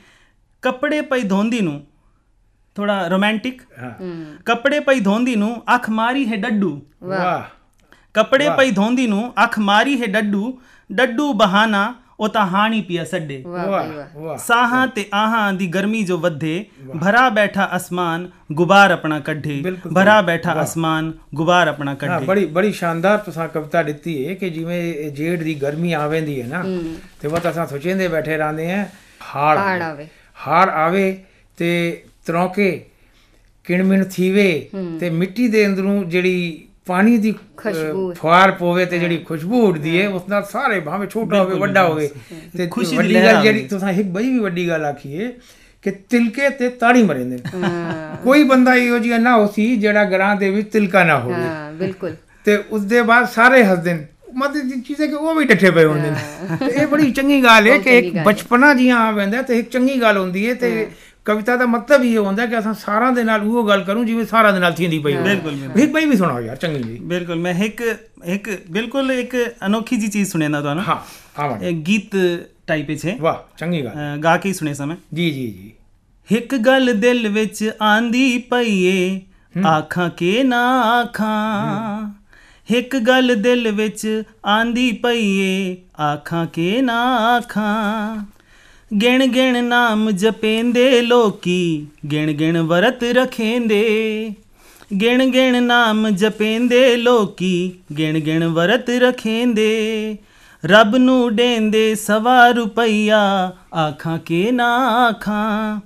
ਕੱਪੜੇ 0.62 1.00
ਪਈ 1.02 1.23
ਧੋਂਦੀ 1.23 1.61
ਨੂੰ 1.61 1.80
ਥੋੜਾ 2.76 3.06
ਰੋਮਾਂਟਿਕ 3.08 3.62
ਹਾਂ 3.78 3.92
ਕੱਪੜੇ 4.47 4.80
ਪਈ 4.80 5.00
ਧੋਂਦੀ 5.00 5.35
ਨੂੰ 5.37 5.54
ਅੱਖ 5.75 5.88
ਮਾਰੀ 5.90 6.26
ਹੈ 6.26 6.37
ਡੱਡੂ 6.37 6.80
ਵਾਹ 7.04 7.42
ਕੱਪੜੇ 8.14 8.49
ਪਈ 8.50 8.70
ਧੋਂਦੀ 8.70 9.06
ਨੂੰ 9.06 9.32
ਅੱਖ 9.44 9.58
ਮਾਰੀ 9.61 10.00
ਹੈ 10.00 10.06
ਡੱਡੂ 10.06 10.58
ਡੱਡੂ 10.90 11.32
ਬਹਾਨਾ 11.35 11.92
ਉਹ 12.20 12.28
ਤਾਂ 12.28 12.46
ਹਾਣੀ 12.46 12.80
ਪਿਆ 12.80 13.04
ਸੱਡੇ। 13.04 13.42
ਸਾਹਾਂ 14.38 14.87
ਤੇ 14.87 15.04
ਆਹਾਂ 15.14 15.52
ਦੀ 15.52 15.66
ਗਰਮੀ 15.66 16.02
ਜੋ 16.04 16.16
ਵਧੇ 16.18 16.64
ਭਰਾ 17.02 17.28
ਬੈਠਾ 17.28 17.68
ਅਸਮਾਨ 17.76 18.28
ਗੁਬਾਰ 18.52 18.90
ਆਪਣਾ 18.90 19.18
ਕੱਢੇ। 19.20 19.62
ਭਰਾ 19.94 20.20
ਬੈਠਾ 20.22 20.62
ਅਸਮਾਨ 20.62 21.12
ਗੁਬਾਰ 21.34 21.68
ਆਪਣਾ 21.68 21.94
ਕੱਢੇ। 21.94 22.26
ਬੜੀ 22.26 22.46
ਬੜੀ 22.46 22.72
ਸ਼ਾਨਦਾਰ 22.72 23.18
ਤੁਸੀਂ 23.18 23.48
ਕਵਿਤਾ 23.48 23.82
ਦਿੱਤੀ 23.82 24.26
ਹੈ 24.26 24.34
ਕਿ 24.34 24.50
ਜਿਵੇਂ 24.50 25.10
ਜੇੜ 25.10 25.42
ਦੀ 25.42 25.54
ਗਰਮੀ 25.54 25.92
ਆਵੇਂਦੀ 25.92 26.40
ਹੈ 26.42 26.46
ਨਾ। 26.46 26.62
ਤੇ 27.20 27.28
ਉਹ 27.28 27.38
ਤਾਂ 27.38 27.50
ਅਸਾਂ 27.50 27.66
ਸੋਚੇਂਦੇ 27.66 28.08
ਬੈਠੇ 28.08 28.37
ਰਹਿੰਦੇ 28.37 28.70
ਆ 28.72 28.84
ਹਾੜ 29.34 29.56
ਹਾੜ 29.58 29.82
ਆਵੇ। 29.82 30.06
ਹਾੜ 30.37 30.68
ਆਵੇ 30.68 31.16
ਤੇ 31.58 32.02
ਤਰੋਕੇ 32.26 32.84
ਕਿਣਮਿਣ 33.64 34.04
ਥੀਵੇ 34.04 34.68
ਤੇ 35.00 35.10
ਮਿੱਟੀ 35.10 35.48
ਦੇ 35.48 35.66
ਅੰਦਰੋਂ 35.66 36.02
ਜਿਹੜੀ 36.04 36.67
ਪਾਣੀ 36.88 37.16
ਦੀ। 37.18 37.35
ਫੁਆਰ 38.14 38.50
ਪੋਵੇ 38.50 38.85
ਤੇ 38.87 38.99
ਜਿਹੜੀ 38.99 39.16
ਖੁਸ਼ਬੂ 39.18 39.62
ਉੱਡਦੀ 39.66 40.00
ਹੈ 40.02 40.09
ਉਸ 40.09 40.23
ਨਾਲ 40.28 40.45
ਸਾਰੇ 40.45 40.80
ਭਾਵੇਂ 40.80 41.09
ਛੋਟਾ 41.09 41.42
ਹੋਵੇ 41.42 41.59
ਵੱਡਾ 41.59 41.88
ਹੋਵੇ 41.88 42.11
ਤੇ 42.57 42.66
ਖੁਸ਼ੀ 42.66 42.99
ਦੀ 42.99 43.14
ਗੱਲ 43.14 43.42
ਜਿਹੜੀ। 43.42 43.64
ਤੁਸੀਂ 43.64 43.88
ਇੱਕ 43.88 44.09
ਬਈ 44.09 44.30
ਵੀ 44.30 44.38
ਵੱਡੀ 44.38 44.68
ਗੱਲ 44.68 44.85
ਆਖੀ 44.85 45.25
ਹੈ 45.25 45.30
ਕਿ 45.83 45.90
ਤਿਲਕੇ 45.90 46.50
ਤੇ 46.50 46.68
ਤਾੜੀ 46.68 47.02
ਮਰਿੰਦੇ 47.02 47.37
ਨੇ। 47.37 47.61
ਕੋਈ 48.23 48.45
ਬੰਦਾ 48.45 48.75
ਇਹੋ 48.75 48.99
ਜਿਹਾ 48.99 49.18
ਨਾ 49.18 49.37
ਹੋਸੀ 49.37 49.76
ਜਿਹੜਾ 49.76 50.04
ਗਰਾਂ 50.04 50.37
ਦੇ 50.37 50.50
ਵਿੱਚ 50.50 50.73
ਤਿਲਕਾ 50.73 51.04
ਨਾ 51.04 51.18
ਹੋਵੇ। 51.18 51.35
ਹਾਂ 51.35 51.73
ਬਿਲਕੁਲ। 51.73 52.14
ਤੇ 52.45 52.57
ਉਸ 52.71 52.83
ਦੇ 52.83 53.02
ਬਾਅਦ 53.02 53.28
ਸਾਰੇ 53.28 53.64
ਹੱਸਦੇ 53.64 53.95
ਨੇ। 53.95 54.07
ਮਤਲਬ 54.35 54.62
ਦੀ 54.62 54.80
ਚੀਜ਼ 54.80 55.00
ਹੈ 55.00 55.07
ਕਿ 55.07 55.14
ਉਹ 55.14 55.35
ਵੀ 55.35 55.45
ਡੱਠੇ 55.45 55.71
ਪਏ 55.71 55.85
ਹੁੰਦੇ 55.85 56.11
ਨੇ। 56.11 56.66
ਇਹ 56.83 56.87
ਬੜੀ 56.87 57.11
ਚੰਗੀ 57.12 57.42
ਗੱਲ 57.45 57.66
ਹੈ 57.66 57.78
ਕਿ 57.78 57.99
ਇੱਕ। 57.99 58.16
ਬਚਪਨਾ 58.25 58.75
ਜੀਆਂ 58.75 58.97
ਆ 58.97 59.11
ਵੈਂਦਾ 59.11 59.42
ਤੇ 59.42 59.59
ਇੱਕ 59.59 59.71
ਚੰਗੀ 59.71 60.00
ਗੱਲ 60.00 60.18
ਹੁੰਦੀ 60.18 60.49
ਹੈ 60.49 60.54
ਤੇ 60.54 60.88
ਕਵਿਤਾ 61.28 61.56
ਦਾ 61.56 61.66
ਮਤਲਬ 61.66 62.04
ਇਹ 62.04 62.18
ਹੁੰਦਾ 62.18 62.47
ਕਿ 62.47 62.58
ਅਸਾਂ 62.58 62.75
ਸਾਰਿਆਂ 62.75 63.12
ਦੇ 63.12 63.25
ਨਾਲ 63.25 63.42
ਉਹ 63.42 63.68
ਗੱਲ 63.68 63.85
ਕਰੂੰ 63.85 64.06
ਜਿਵੇਂ 64.06 64.26
ਸਾਰਿਆਂ 64.26 64.52
ਦੇ 64.52 64.58
ਨਾਲ 64.58 64.73
ਥੀਂਦੀ 64.73 64.99
ਪਈ 64.99 65.16
ਬਿਲਕੁਲ, 65.16 65.52
ਬਿਲਕੁਲ। 65.52 65.80
ਵੀ 65.80 65.87
ਭਾਈ 65.87 66.04
ਵੀ 66.04 66.16
ਸੁਣਾਓ 66.16 66.40
ਯਾਰ 66.40 66.56
ਚੰਗੀ 66.56 66.82
ਜੀ। 66.82 66.99
ਬਿਲਕੁਲ 67.02 67.37
ਮੈਂ 67.37 67.54
ਇੱਕ 67.54 67.97
ਇੱਕ 68.25 68.58
ਬਿਲਕੁਲ 68.70 69.12
ਇੱਕ 69.12 69.37
ਅਨੋਖੀ 69.66 69.97
ਜੀ 69.97 70.08
ਚੀਜ਼ 70.08 70.30
ਸੁਣਾਉਂਦਾ 70.30 70.61
ਤੁਹਾਨੂੰ। 70.61 70.85
ਹਾਂ 70.85 71.64
ਇਹ 71.64 71.73
ਗੀਤ 71.73 72.16
ਟਾਈਪ 72.66 72.87
ਹੈ। 73.06 73.16
ਵਾਹ 73.20 73.58
ਚੰਗੀ 73.58 73.85
ਗੱਲ। 73.85 74.20
ਗਾ 74.25 74.37
ਕੇ 74.37 74.52
ਸੁਣੇ 74.52 74.75
ਸਮੇਂ 74.75 74.97
ਜੀ 75.14 75.30
ਜੀ 75.30 75.47
ਜੀ। 75.50 75.73
ਇੱਕ 76.37 76.56
ਗੱਲ 76.56 76.92
ਦਿਲ 76.94 77.28
ਵਿੱਚ 77.28 77.70
ਆਂਦੀ 77.82 78.38
ਪਈਏ 78.38 79.20
ਆਖਾਂ 79.66 80.11
ਕੇ 80.11 80.42
ਨਾ 80.42 80.80
ਆਖਾਂ। 80.80 82.12
ਇੱਕ 82.70 82.97
ਗੱਲ 82.97 83.35
ਦਿਲ 83.38 83.73
ਵਿੱਚ 83.73 84.23
ਆਂਦੀ 84.47 84.92
ਪਈਏ 84.92 85.76
ਆਖਾਂ 86.00 86.47
ਕੇ 86.47 86.82
ਨਾ 86.82 87.16
ਆਖਾਂ। 87.37 88.26
ਗਿਣ 88.90 89.26
ਗਿਣ 89.26 89.64
ਨਾਮ 89.64 90.11
ਜਪੇਂਦੇ 90.11 91.00
ਲੋਕੀ 91.02 91.87
ਗਿਣ 92.12 92.33
ਗਿਣ 92.33 92.59
ਵਰਤ 92.59 93.04
ਰਖੇਂਦੇ। 93.04 94.33
ਗਿਣ 95.00 95.25
ਗਿਣ 95.26 95.62
ਨਾਮ 95.62 96.09
ਜਪੇਂਦੇ 96.11 96.97
ਲੋਕੀ 96.97 97.73
ਗਿਣ 97.99 98.18
ਗਿਣ 98.18 98.47
ਵਰਤ 98.47 98.90
ਰਖੇਂਦੇ। 98.90 100.16
ਰੱਬ 100.64 100.97
ਨੂੰ 100.97 101.37
ਡੇਂਦੇ 101.37 101.95
ਸਵਾ 101.95 102.49
ਰੁਪਈਆ 102.50 103.52
ਆਖਾਂ 103.75 104.18
ਕੇ 104.18 104.50
ਨਾ 104.52 104.75
ਆਖਾਂ। 105.07 105.80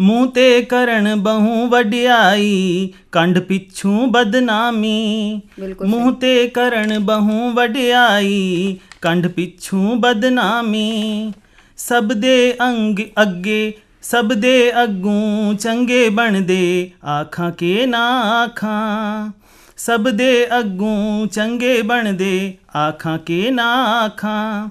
ਮੂੰਹ 0.00 0.26
ਤੇ 0.26 0.62
ਕਰਨ 0.62 1.14
ਬਹੂ 1.16 1.66
ਵਡਿਆਈ 1.66 2.88
ਕੰਡ 3.12 3.38
ਪਿੱਛੋਂ 3.38 4.06
ਬਦਨਾਮੀ। 4.06 5.40
ਮੂੰਹ 5.86 6.12
ਤੇ 6.12 6.48
ਕਰਨ 6.48 6.98
ਬਹੂ 6.98 7.50
ਵਡਿਆਈ 7.50 8.76
ਕੰਡ 9.02 9.26
ਪਿੱਛੋਂ 9.28 9.96
ਬਦਨਾਮੀ। 9.96 11.32
ਸਭ 11.78 12.04
ਦੇ 12.04 12.54
ਅੰਗ 12.60 12.98
ਅੱਗੇ 13.22 13.72
ਸਭ 14.02 14.24
ਦੇ 14.24 14.82
ਅੱਗੋਂ 14.82 15.54
ਚੰਗੇ 15.54 16.08
ਬਣਦੇ। 16.08 16.90
ਆਖਾਂ 17.04 17.50
ਕੇ 17.50 17.86
ਨਾ 17.86 18.20
ਆਖਾਂ? 18.20 19.32
ਸਭ 19.76 20.08
ਦੇ 20.08 20.58
ਅੱਗੋਂ 20.58 21.26
ਚੰਗੇ 21.26 21.82
ਬਣਦੇ 21.82 22.54
ਆਖਾਂ 22.76 23.18
ਕੇ 23.18 23.50
ਨਾ 23.50 23.84
ਆਖਾਂ? 24.00 24.68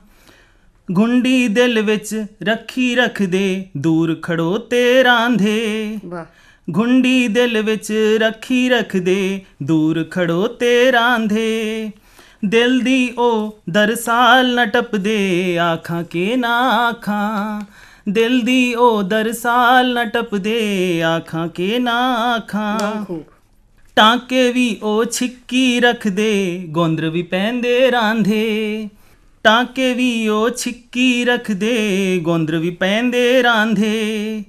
ਗੁੰਡੀ 0.92 1.48
ਦਿਲ 1.48 1.82
ਵਿੱਚ 1.82 2.26
ਰੱਖੀ 2.44 2.96
ਰੱਖਦੇ 2.96 3.66
ਦੂਰ 3.78 4.20
ਖੜੋ 4.22 4.58
ਤੇ 4.58 5.04
ਰਾਂਧੇ। 5.04 6.00
ਵਾਹ। 6.06 6.26
ਗੁੰਡੀ 6.70 7.28
ਦਿਲ 7.28 7.62
ਵਿੱਚ 7.62 7.94
ਰੱਖੀ 8.18 8.70
ਰੱਖਦੇ 8.70 9.42
ਦੂਰ 9.64 10.08
ਖੜੋ 10.12 10.48
ਤੇ 10.48 10.92
ਰਾਂਧੇ। 10.92 11.92
ਦਿਲ 12.46 12.80
ਦੀ 12.80 13.12
ਉਹ 13.18 13.60
ਦਰਸਾਲ 13.70 14.56
ਨ 14.56 14.66
ਟਪਦੇ 14.66 15.58
ਆਖਾਂ 15.58 16.04
ਕੇ 16.04 16.36
ਨਾ 16.36 16.60
ਆਖਾਂ। 16.88 17.62
ਦਿਲ 18.10 18.42
ਦੀ 18.42 18.74
ਉਹ 18.74 19.04
ਦਰਸਾਲ 19.04 19.94
ਨ 19.94 20.10
ਟਪਦੇ 20.10 21.02
ਆਖਾਂ 21.02 21.48
ਕੇ 21.48 21.80
ਨਾ 21.80 22.14
ਆਖਾਂ। 22.14 22.80
ਬਹੁਤ 22.80 23.08
ਖੂਬ 23.08 23.24
ਟਾਂਕੇ 23.96 24.52
ਵੀ 24.52 24.80
ਉਹ 24.84 25.06
ਛਿੱਕੀ 25.06 25.80
ਰੱਖਦੇ, 25.80 26.66
ਗੋਂਦਰ 26.68 27.10
ਵੀ 27.10 27.24
ਪੈਂਦੇ 27.24 27.92
ਰਾਂਧੇ। 27.92 28.90
ਟਾਂਕੇ 29.44 29.94
ਵੀ 29.94 30.28
ਉਹ 30.28 30.50
ਛਿੱਕੀ 30.50 31.26
ਰੱਖਦੇ, 31.26 32.20
ਗੋਂਦਰ 32.24 32.58
ਵੀ 32.58 32.70
ਪੈਂਦੇ 32.70 33.44
ਰਾਂਧੇ। 33.44 34.44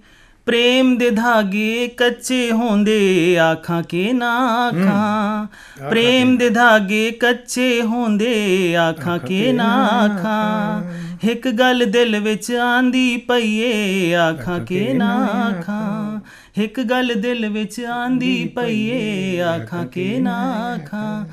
ਪ੍ਰੇਮ 0.49 0.99
ਦੇ 0.99 1.11
ਧਾਗੇ 1.11 1.88
ਕੱਚੇ 1.97 2.52
ਹੁੰਦੇ 2.52 3.37
ਆਖਾਂ 3.38 3.83
ਕੇ 3.83 4.12
ਨਾ 4.12 4.31
ਆਖਾਂ। 4.67 5.47
ਪ੍ਰੇਮ 5.90 6.37
ਦੇ 6.37 6.50
ਧਾਗੇ 6.50 7.11
ਕੱਚੇ 7.11 7.83
ਹੁੰਦੇ 7.83 8.76
ਆਖਾਂ 8.76 9.19
ਕੇ 9.19 9.52
ਨਾ 9.52 9.87
ਆਖਾਂ। 9.87 10.83
ਇੱਕ 11.28 11.49
ਗੱਲ 11.49 11.85
ਦਿਲ 11.90 12.21
ਵਿੱਚ 12.21 12.52
ਆਂਦੀ 12.52 13.17
ਪਈਏ 13.17 14.14
ਆਖਾਂ 14.14 14.61
ਕੇ 14.61 14.93
ਨਾ 14.93 15.26
ਆਖਾਂ। 15.26 16.21
ਇੱਕ 16.62 16.81
ਗੱਲ 16.81 17.12
ਦਿਲ 17.17 17.49
ਵਿੱਚ 17.49 17.81
ਆਂਦੀ 17.81 18.52
ਪਈਏ 18.57 19.40
ਆਖਾਂ 19.40 19.87
ਕੇ 19.87 20.19
ਨਾ 20.19 20.52
ਆਖਾਂ। 20.52 21.26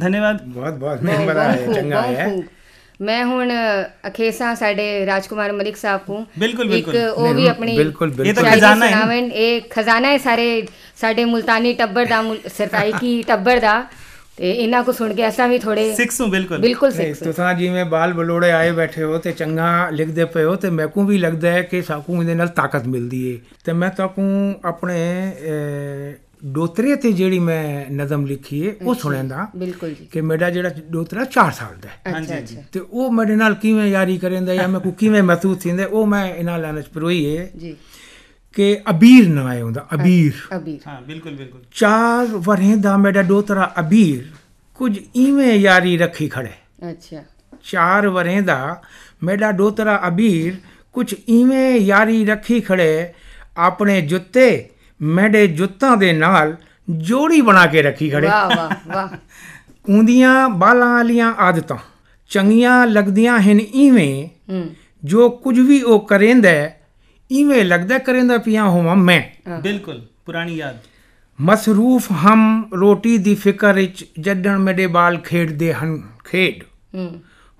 ਧੰਨਵਾਦ। 0.00 0.42
ਬਹੁਤ 0.42 0.74
ਬਹੁਤ 0.74 1.02
ਬਹੁਤ 1.02 1.74
ਚੰਗਾ 1.74 2.02
ਹੈ 2.02 2.36
ਮੈਂ 3.02 3.24
ਹੁਣ 3.24 3.50
ਅਖੇਸਾ 4.08 4.54
ਸਾਡੇ 4.54 5.06
ਰਾਜਕੁਮਾਰ 5.06 5.52
ਮਲਿਕ 5.52 5.76
ਸਾਹਿਬ 5.76 6.00
ਨੂੰ 6.08 6.26
ਬਿਲਕੁਲ, 6.38 6.74
ਇੱਕ 6.74 6.86
ਬਿਲਕੁਲ। 6.90 7.08
ਉਹ 7.10 7.34
ਵੀ 7.34 7.46
ਆਪਣੀ 7.46 7.76
ਬਿਲਕੁਲ 7.76 8.08
ਇਹ 8.08 8.14
ਤਾਂ 8.14 8.24
ਬਿਲਕੁਲ 8.24 8.50
ਖਜ਼ਾਨਾ 8.50 8.86
ਹੈ 8.86 9.04
ਨਾ। 9.06 9.14
ਇਹ 9.14 9.60
ਖਜ਼ਾਨਾ 9.70 10.08
ਹੈ 10.08 10.18
ਸਾਰੇ 10.18 10.66
ਸਾਡੇ 11.00 11.24
ਮੁਲਤਾਨੀ 11.24 11.72
ਟੱਬਰ 11.72 12.04
ਦਾ 12.06 12.22
ਮੁਲ- 12.22 12.48
ਸਰਤਾਈਕੀ 12.58 13.22
ਟੱਬਰ 13.28 13.60
ਦਾ। 13.60 13.84
ਤੇ 14.36 14.50
ਇਹਨਾਂ 14.52 14.82
ਕੋ 14.84 14.92
ਸੁਣ 14.92 15.14
ਕੇ 15.14 15.28
ਅਸਾਂ 15.28 15.48
ਵੀ 15.48 15.58
ਥੋੜੇ 15.58 15.94
ਸਿੱਖ 15.94 16.10
ਸੂ 16.10 16.26
ਬਿਲਕੁਲ। 16.26 16.58
ਬਿਲਕੁਲ 16.58 16.92
ਨਹੀਂ 16.96 17.14
ਸਿੱਖ 17.14 17.24
ਤੁਸੀਂ 17.24 17.54
ਜਿਵੇਂ 17.56 17.84
ਬਾਲ 17.84 18.12
ਬਲੋੜੇ 18.12 18.50
ਆਏ 18.50 18.70
ਬੈਠੇ 18.72 19.02
ਹੋ 19.02 19.18
ਤੇ 19.18 19.32
ਚੰਗਾ 19.32 19.90
ਲਿਖਦੇ 19.90 20.24
ਪਏ 20.24 20.44
ਹੋ 20.44 20.54
ਤੇ 20.56 20.70
ਮੈਕੂ 20.70 21.04
ਵੀ 21.04 21.18
ਲੱਗਦਾ 21.18 21.50
ਹੈ 21.50 21.62
ਕਿ 21.62 21.82
ਸਾਕੂ 21.82 22.20
ਇਹਦੇ 22.22 22.34
ਨਾਲ 22.34 22.48
ਤਾਕਤ 22.48 22.86
ਮਿਲਦੀ 22.86 23.30
ਏ। 23.30 23.38
ਤੇ 23.64 23.72
ਮੈਂ 23.72 23.90
ਤਾਕੂ 23.90 24.22
ਆਪਣੇ 24.64 24.96
ਡੋਤਰੇ 26.46 26.96
ਤੇ 26.96 27.12
ਜਿਹੜੀ 27.12 27.38
ਮੈਂ 27.38 27.92
ਨਜ਼ਮ 27.92 28.26
ਲਿਖੀ 28.26 28.60
ਏ 28.60 28.76
ਉਹ 28.82 28.94
ਸੁਣਾਂਦਾ। 28.94 29.48
ਬਿਲਕੁਲ 29.56 29.90
ਜੀ। 29.90 30.06
ਕਿ 30.12 30.20
ਮੇਰਾ 30.20 30.50
ਜਿਹੜਾ 30.50 30.70
ਡੋਤਰਾ 30.90 31.24
4 31.24 31.52
ਸਾਲ 31.52 31.76
ਦਾ 31.80 31.88
ਹੈ। 31.88 32.18
ਅੱਛਾ 32.18 32.62
ਤੇ 32.72 32.80
ਉਹ 32.80 33.12
ਮੇਰੇ 33.12 33.36
ਨਾਲ 33.36 33.54
ਕਿਵੇਂ 33.54 33.86
ਯਾਰੀ 33.86 34.18
ਕਰੇਂਦਾ 34.18 34.54
ਜਾਂ 34.54 34.68
ਮੈਂ 34.68 34.80
ਕੋ 34.80 34.90
ਕਿਵੇਂ 34.90 35.22
ਮਹਿਸੂਸ 35.22 35.58
ਥੀਂਦਾ 35.58 35.86
ਉਹ 35.86 36.06
ਮੈਂ 36.06 36.34
ਇਹਨਾਂ 36.34 36.58
ਲਾਣੇ 36.58 36.82
ਚ 36.82 36.86
ਪਰੋਈ 36.86 37.24
ਏ 37.24 37.50
ਜੀ। 37.58 37.76
ਕਿ 38.52 38.80
ਅਬੀਰ 38.90 39.28
ਨਾ 39.28 39.44
ਆਏ 39.46 39.62
ਹੁੰਦਾ 39.62 39.86
ਅਬੀਰ। 39.94 40.32
ਅਬੀਰ। 40.56 40.78
ਹਾਂ 40.86 41.02
ਬਿਲਕੁਲ 41.02 41.36
ਬਿਲਕੁਲ। 41.36 41.60
ਚਾਰ 41.72 42.26
ਵਰ੍ਹੇ 42.26 42.76
ਦਾ 42.76 42.96
ਮੇਰਾ 42.96 43.22
ਡੋਤਰਾ 43.22 43.72
ਅਬੀਰ 43.80 44.24
ਕੁਝ 44.74 45.00
ਇਵੇਂ 45.16 45.52
ਯਾਰੀ 45.52 45.98
ਰੱਖੀ 45.98 46.28
ਖੜੇ 46.28 46.52
ਅੱਛਾ। 46.90 47.22
ਚਾਰ 47.64 48.08
ਵਰ੍ਹੇ 48.08 48.40
ਦਾ 48.40 48.82
ਮੇਰਾ 49.22 49.52
ਡੋਤਰਾ 49.52 50.02
ਅਬੀਰ 50.08 50.54
ਕੁਝ 50.92 51.14
ਇਵੇਂ 51.28 51.76
ਯਾਰੀ 51.76 52.26
ਰੱਖੀ 52.26 52.60
ਖੜੇ 52.60 53.12
ਆਪਣੇ 53.56 54.00
ਜੁੱਤੇ 54.00 54.68
ਮੇਰੇ 55.02 55.46
ਜੁੱਤਾਂ 55.46 55.96
ਦੇ 55.96 56.12
ਨਾਲ 56.12 56.56
ਜੋੜੀ 56.90 57.40
ਬਣਾ 57.40 57.66
ਕੇ 57.66 57.82
ਰੱਖੀ 57.82 58.10
ਖੜੇ। 58.10 58.26
ਵਾਹ 58.26 58.56
ਵਾਹ 58.56 58.94
ਵਾਹ। 58.94 59.08
ਉਹਦੀਆਂ 59.98 60.48
ਬਾਲਾਂ 60.48 60.92
ਵਾਲੀਆਂ 60.92 61.34
ਆਦਤਾਂ 61.34 61.76
ਚੰਗੀਆਂ 62.28 62.86
ਲੱਗਦੀਆਂ 62.86 63.38
ਹਨ 63.38 63.60
ਇਵੇਂ। 63.60 64.28
ਜੋ 65.04 65.30
ਕੁਝ 65.30 65.60
ਵੀ 65.60 65.82
ਉਹ 65.82 66.06
ਕਰੇਂਦਾ 66.06 66.70
ਇਵੇਂ 67.30 67.64
ਲੱਗਦਾ 67.64 67.98
ਕਰੇਂਦਾ 67.98 68.38
ਪਿਆ 68.38 68.64
ਹੋਵਾਂ 68.64 68.96
ਮੈਂ। 68.96 69.50
ਬਿਲਕੁਲ 69.62 70.06
ਪੁਰਾਣੀ 70.26 70.56
ਯਾਦ। 70.56 70.76
ਮਸਰੂਫ 71.40 72.12
ਹਮ 72.12 72.70
ਰੋਟੀ 72.74 73.18
ਦੀ 73.18 73.34
ਫਿਕਰ 73.34 73.72
ਵਿੱਚ 73.72 74.06
ਜੱਡਣ 74.20 74.58
ਮੇਰੇ 74.58 74.86
ਬਾਲ 74.86 75.18
ਖੇਡਦੇ 75.18 75.74
ਹਨ 75.74 76.02
ਖੇਡ। 76.24 76.64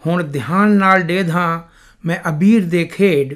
ਹੁਣ 0.06 0.22
ਧਿਆਨ 0.22 0.70
ਨਾਲ 0.70 1.00
ਡੇਧਾਂ 1.00 1.60
ਮੈਂ 2.06 2.28
ਅਬੀਰ 2.28 2.64
ਦੇ 2.64 2.84
ਖੇਡ 2.84 3.34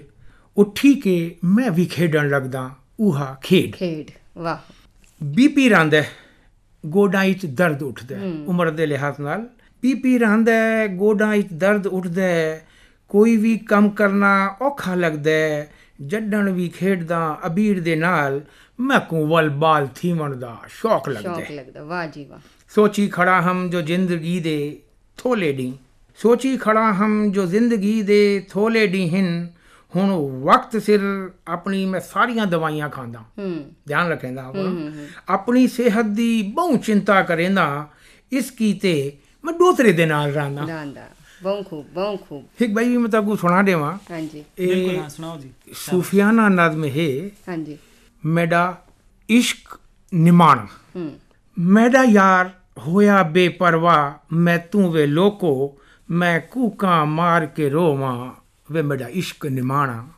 ਉੱਠੀ 0.57 0.95
ਕੇ 0.95 1.37
ਮੈਂ 1.45 1.71
ਵੀ 1.71 1.85
ਖੇਡਣ 1.85 2.29
ਲੱਗਦਾ। 2.29 2.71
ਉਹਾ 3.01 3.37
ਖੇਡ। 3.43 3.77
ਖੇਡ 3.77 4.11
ਵਾਹ। 4.39 4.73
ਬੀਪੀ 5.23 5.69
ਰਹਿੰਦਾ 5.69 6.03
ਗੋਡਾਂ 6.87 7.31
'ਚ 7.31 7.47
ਦਰਦ 7.47 7.83
ਉੱਠਦਾ 7.83 8.17
ਉਮਰ 8.47 8.71
ਦੇ 8.71 8.87
ਲਿਹਾਜ਼ 8.87 9.21
ਨਾਲ। 9.21 9.49
ਬੀਪੀ 9.83 10.19
ਰਹਿੰਦਾ 10.19 10.87
ਗੋਡਾਂ 10.87 11.39
'ਚ 11.39 11.47
ਦਰਦ 11.53 11.87
ਉੱਠਦਾ 11.87 12.59
ਕੋਈ 13.09 13.37
ਵੀ 13.37 13.59
ਕੰਮ 13.59 13.91
ਕਰਨਾ 13.91 14.57
ਔਖਾ 14.63 14.95
ਲੱਗਦਾ 14.95 15.65
ਜੱਡਣ 16.01 16.51
ਵੀ 16.53 16.69
ਖੇਡਦਾ 16.69 17.39
ਅਬੀਰ 17.47 17.81
ਦੇ 17.81 17.97
ਨਾਲ 17.97 18.41
ਮੈਂ 18.81 19.01
ਕੋ 19.01 19.27
ਵਲ 19.27 19.49
ਬਾਲ 19.49 19.89
ਥੀਵਣ 19.97 20.37
ਦਾ 20.37 20.59
ਸ਼ੌਕ 20.69 21.09
ਲੱਗਦਾ 21.09 21.35
ਸ਼ੌਕ 21.35 21.51
ਲੱਗਦਾ 21.51 21.85
ਵਾਹ 21.85 22.07
ਜੀ 22.07 22.25
ਵਾਹ। 22.25 22.39
ਸੋਚੀ 22.75 23.09
ਖੜਾ 23.09 23.41
ਹਮ 23.41 23.71
ਜੋ 23.71 23.81
ਜ਼ਿੰਦਗੀ 23.81 24.41
ਦੇ 24.41 24.81
ਥੋਲੇ 25.17 25.53
ਡੀ। 25.53 25.73
ਸੋਚੀ 26.17 26.57
ਖੜਾ 26.57 26.93
ਹਮ 26.93 27.33
ਜੋ 27.33 27.47
ਜ਼ਿੰਦਗੀ 27.47 28.03
ਦੇ 28.03 28.47
ਥੋਲੇ 28.51 28.87
ਡੀ 28.87 29.11
ਹਨ 29.11 29.51
ਹੁਣ 29.97 30.11
ਵਕਤ 30.43 30.83
ਸਿਰ 30.83 31.31
ਆਪਣੀ 31.49 31.87
ਮੈਂ 31.87 32.01
ਸਾਰੀਆਂ 32.01 32.47
ਦਵਾਈਆਂ 32.47 32.89
ਖਾਂਦਾ। 32.89 33.19
ਹੂੰ। 33.19 33.65
ਧਿਆਨ 33.87 34.09
ਰੱਖੇਂਦਾ 34.09 34.45
ਆਪਣਾ। 34.45 34.93
ਆਪਣੀ 35.29 35.67
ਸਿਹਤ 35.67 36.05
ਦੀ 36.05 36.43
ਬਹੁ 36.43 36.77
ਚਿੰਤਾ 36.77 37.23
ਕਰੇਂਦਾ। 37.23 37.89
ਇਸ 38.33 38.51
ਕੀਤੇ 38.51 39.17
ਮੈਂ 39.45 39.55
ਦੂਸਰੇ 39.55 39.93
ਦੇ 39.93 40.07
ਨਾਲ 40.07 40.31
ਰਹਿੰਦਾ। 40.31 40.65
ਦਾਂਦਾ 40.67 41.09
ਬਹੁਤ 41.43 41.69
ਖੂਬ 41.71 41.87
ਬਹੁਤ 41.87 42.29
ਖੂਬ। 42.29 42.45
ਇੱਕ 42.61 42.73
ਬਾਈ 42.73 42.89
ਵੀ 42.89 42.97
ਮੈਂ 42.97 43.09
ਤੁਹਾਨੂੰ 43.09 43.37
ਸੁਣਾ 43.37 43.63
ਦੇਵਾਂ। 43.63 43.99
ਹਾਂਜੀ। 44.11 44.45
ਬਿਲਕੁਲ 44.59 44.97
ਹਾਂ 44.97 45.09
ਸੁਣਾਓ 45.09 45.39
ਜੀ। 45.39 45.51
ਸੂਫੀਆਨਾ 45.75 46.49
ਨਜ਼ਮ 46.49 46.85
ਹੈ 46.85 47.31
ਹਾਂਜੀ। 47.49 47.79
ਮੇਰਾ 48.27 48.83
ਇਸ਼ਕ 49.31 49.79
ਨਿਮਾਣਾ। 50.15 50.67
ਹੂੰ। 50.97 51.19
ਮੇਰਾ 51.59 52.03
ਯਾਰ 52.05 52.51
ਹੋਇਆ 52.79 53.23
ਬੇਪਰਵਾਹ। 53.23 54.35
ਮੈਂ 54.35 54.59
ਤੂੰ 54.59 54.93
ਵੇ 54.93 55.07
ਲੋਕੋ। 55.07 55.79
ਮੈਂ 56.11 56.41
ਕੂਕਾਂ 56.41 57.07
ਮਾਰ 57.07 57.47
ਕੇ 57.47 57.69
ਰੋਵਾਂ। 57.69 58.33
ਵੇ 58.73 58.83
ਮੇਰਾ 58.83 59.07
ਇਸ਼ਕ 59.09 59.47
ਨਿਮਾਣਾ। 59.47 60.09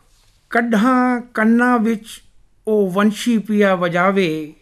ਕੱਢਾਂ 0.50 1.20
ਕੰਨਾਂ 1.20 1.78
ਵਿੱਚ 1.78 2.22
ਉਹ 2.68 2.90
ਵੰਸ਼ੀ 2.90 3.38
ਪਿਆ 3.38 3.74
ਵਜਾਵੇ। 3.74 4.54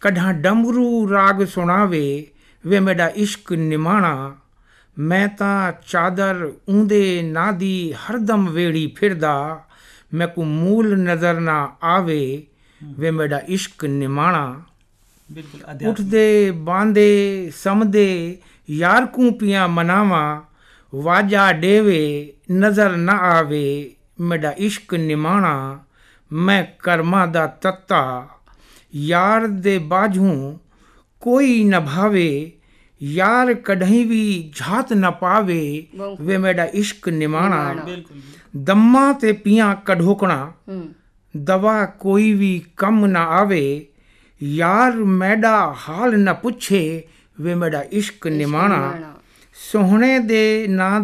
ਕੱਢਾਂ 0.00 0.34
ਡਮਰੂ 0.34 1.10
ਰਾਗ 1.12 1.44
ਸੁਣਾਵੇ। 1.44 2.26
ਵੇ 2.66 2.80
ਮੇਰਾ 2.80 3.08
ਇਸ਼ਕ 3.08 3.52
ਨਿਮਾਣਾ। 3.52 4.36
ਮੈਂ 4.98 5.28
ਤਾਂ 5.28 5.72
ਚਾਦਰ 5.86 6.52
ਉਂਦੇ 6.68 7.22
ਨਾ 7.22 7.52
ਦੀ 7.52 7.92
ਹਰਦਮ 7.92 8.50
ਵੇੜੀ 8.50 8.92
ਫਿਰਦਾ। 8.96 9.64
ਮੈਂ 10.14 10.28
ਕੋ 10.28 10.44
ਮੂਲ 10.44 10.98
ਨਜ਼ਰ 10.98 11.40
ਨਾ 11.40 11.76
ਆਵੇ। 11.82 12.46
ਵੇ 12.98 13.10
ਮੇਰਾ 13.10 13.38
ਇਸ਼ਕ 13.38 13.84
ਨਿਮਾਣਾ। 13.84 14.62
ਬਿਲਕੁਲ 15.32 15.88
ਉੱਠਦੇ 15.88 16.50
ਬਾਂਦੇ 16.50 17.50
ਸਮਦੇ 17.56 18.38
ਯਾਰ 18.70 19.06
ਕੂ 19.06 19.30
ਪੀਆਂ 19.30 19.68
ਮਨਾਵਾਂ। 19.68 20.40
ਵਾਜਾ 20.94 21.52
ਡੇਵੇ। 21.52 22.32
ਨਜ਼ਰ 22.52 22.96
ਨਾ 22.96 23.12
ਆਵੇ 23.12 23.90
ਮੇਰਾ 24.20 24.50
ਇਸ਼ਕ 24.58 24.94
ਨਿਮਾਣਾ 24.94 25.78
ਮੈਂ 26.32 26.64
ਕਰਮਾਂ 26.78 27.26
ਦਾ 27.28 27.46
ਤੱਤਾ 27.46 28.28
ਯਾਰ 28.94 29.46
ਦੇ 29.46 29.78
ਬਾਝੋਂ 29.78 30.58
ਕੋਈ 31.20 31.64
ਨ 31.64 31.80
ਭਾਵੇ 31.80 32.52
ਯਾਰ 33.02 33.54
ਕਢਈ 33.54 34.04
ਵੀ 34.04 34.52
ਝਾਤ 34.56 34.92
ਨ 34.92 35.10
ਪਾਵੇ 35.10 35.86
ਵੇ 36.20 36.36
ਮੇਰਾ 36.36 36.64
ਇਸ਼ਕ 36.64 37.08
ਨਿਮਾਣਾ 37.08 37.82
ਬਿਲਕੁਲ 37.86 38.20
ਦੰਮਾਂ 38.64 39.14
ਤੇ 39.14 39.32
ਪੀਆਂ 39.32 39.76
ਕਢੋਕਣਾ 39.84 40.52
ਹੂੰ 40.68 40.94
ਦਵਾ 41.36 41.84
ਕੋਈ 41.86 42.32
ਵੀ 42.32 42.62
ਕੰਮ 42.76 43.06
ਨਾ 43.06 43.24
ਆਵੇ 43.24 43.86
ਯਾਰ 44.42 44.92
ਮੈਡਾ 44.92 45.74
ਹਾਲ 45.88 46.18
ਨਾ 46.18 46.32
ਪੁੱਛੇ 46.32 47.02
ਵੇ 47.40 47.54
ਮੇਰਾ 47.54 47.82
ਇਸ਼ਕ 47.82 48.26
ਨਿਮਾਣਾ 48.26 48.76
ਨਿਮਾਣਾ। 48.76 49.14
ਸੋਹਣੇ 49.72 50.18
ਦੇ 50.18 50.66
ਨਾਂ 50.68 51.00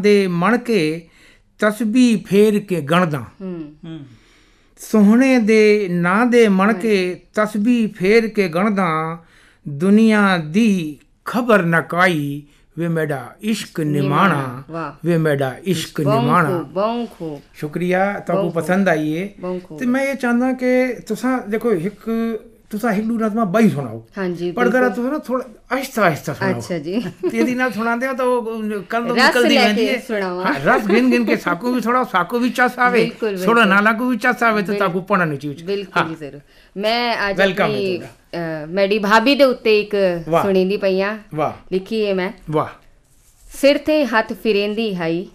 ਦੇ 1.61 1.67
ਮਣ 1.67 1.73
ਕੇ 1.73 1.85
ਤਸਬੀ 1.85 2.25
ਫੇਰ 2.27 2.59
ਕੇ 2.59 2.81
ਗਣਦਾ। 2.81 3.19
ਹੂੰ। 3.19 3.75
ਹੂੰ। 3.85 4.01
ਸੋਹਣੇ 4.79 5.39
ਦੇ 5.39 5.89
ਨਾਂ 5.91 6.27
ਦੇ 6.27 6.49
ਮਣ 6.49 6.73
ਕੇ 6.73 7.21
ਤਸਬੀ 7.35 7.87
ਫੇਰ 7.87 8.29
ਕੇ 8.29 8.49
ਗਣਦਾ। 8.49 9.19
ਦੁਨੀਆ 9.69 10.37
ਦੀ 10.37 10.99
ਖਬਰ 11.25 11.63
ਨਾ 11.63 11.81
ਕਾਈ 11.81 12.43
ਵੇ 12.79 12.89
ਮੇਰਾ 12.89 13.37
ਇਸ਼ਕ 13.41 13.81
ਨਿਮਾਣਾ। 13.81 14.65
ਵੇ 15.05 15.17
ਮੇਰਾ 15.17 15.57
ਇਸ਼ਕ 15.65 16.01
ਨਿਮਾਣਾ। 16.01 16.59
ਬਹੁਤ 16.59 17.09
ਖੂਬ 17.19 17.41
ਸ਼ੁਕਰੀਆ 17.55 18.19
ਤੁਹਾਨੂੰ 18.19 18.53
ਪਸੰਦ 18.53 18.89
ਆਈ 18.89 19.13
ਏ। 19.13 19.35
ਬਹੁਤ 19.41 19.63
ਖੂਬ 19.65 19.79
ਤੇ 19.79 19.87
ਮੈਂ 19.87 20.03
ਇਹ 20.03 20.15
ਚਾਹੁੰਦਾ 20.15 20.53
ਕਿ 20.53 20.95
ਤੁਸੀਂ 22.71 22.81
ਦੇਖੋ 22.81 22.89
ਇੱਕ 22.89 22.91
ਤੁਸੀਂ 22.91 22.91
ਹਿੰਦੂ 22.93 23.19
ਨਜ਼ਮਾ 23.19 23.45
ਬਾਈ 23.45 23.69
ਸੁਣਾਓ 23.71 24.07
ਹਾਂਜੀ 24.19 24.51
ਪਰ 24.53 24.69
ਜਰਾ 24.69 24.89
ਤੁਸੀਂ 24.89 25.11
ਨਾ 25.11 25.19
ਥੋੜਾ 25.19 25.45
ਆਹਿਸਤਾ 25.73 26.03
ਆਹਿਸਤਾ 26.03 26.33
ਸੁਣਾਓ 26.35 26.59
ਅੱਛਾ 26.59 26.79
ਜੀ 26.79 27.01
ਤੇ 27.31 27.39
ਇਹਦੀ 27.39 27.55
ਨਾਲ 27.55 27.73
ਸੁਣਾਉਂਦੇ 27.73 28.07
ਹੋ 28.07 28.13
ਤਾਂ 28.13 28.25
ਉਹ 28.27 28.83
ਕੰਨ 28.89 29.07
ਤੋਂ 29.09 29.17
ਰਸ 29.17 29.23
ਨਿਕਲਦੀ 29.27 29.55
ਲੈ 29.55 29.63
ਰਹਿੰਦੀ 29.65 29.87
ਕੇ 29.87 29.93
ਹੈ 29.93 29.99
ਸੁਣਾਵਾਂ। 30.09 30.45
ਹਾਂ, 30.45 30.55
ਰਸ 30.67 30.87
ਗਿਣ 30.87 31.09
ਗਿਣ 31.11 31.25
ਕੇ 31.25 31.37
ਸਾਕੂ 31.37 31.73
ਵੀ 31.73 31.81
ਥੋੜਾ 31.81 32.05
ਸਾਕੂ 32.05 32.39
ਵੀ 32.39 32.51
ਚਸ 32.51 32.79
ਆਵੇ 32.79 33.01
ਬਿਲਕੁਲ, 33.01 33.29
ਬਿਲਕੁਲ। 33.29 33.47
ਥੋੜਾ 33.47 33.65
ਨਾਲਾ 33.65 33.93
ਕੋ 33.93 34.09
ਵੀ 34.09 34.17
ਚਸ 34.17 34.43
ਆਵੇ 34.43 34.63
ਤੇ 34.63 34.75
ਤਾਕੂ 34.75 35.01
ਪਣਾ 35.01 35.25
ਨਹੀਂ 35.25 35.39
ਚੀਜ਼ 35.39 35.65
ਬਿਲਕੁਲ 35.65 36.09
ਜੀ 36.09 36.15
ਜ਼ਰੂਰ 36.15 36.41
ਮੈਂ 36.77 37.31
ਅੱਜ 37.31 37.41
Welcome 37.41 37.63
ਆਪਣੀ 37.63 38.01
ਹੈ 38.01 38.11
ਅ, 38.63 38.67
ਮੈਡੀ 38.67 38.99
ਭਾਬੀ 38.99 39.35
ਦੇ 39.35 39.45
ਉੱਤੇ 39.45 39.81
ਇੱਕ 39.81 39.97
ਵਾਹ। 40.29 40.43
ਸੁਣੀਂਦੀ 40.43 40.77
ਪਈਆਂ 40.77 41.17
ਵਾਹ 41.35 41.53
ਲਿਖੀ 41.73 42.07
ਹੈ 42.07 42.15
ਮੈਂ 42.15 42.31
ਵਾਹ 42.51 42.69
ਸਿਰ 43.53 43.79
ਤੇ 43.79 44.05
ਹੱਥ 44.05 44.33
ਫਿਰੇਂਦੀ 44.33 44.95
ਹਾਈ 44.97 45.27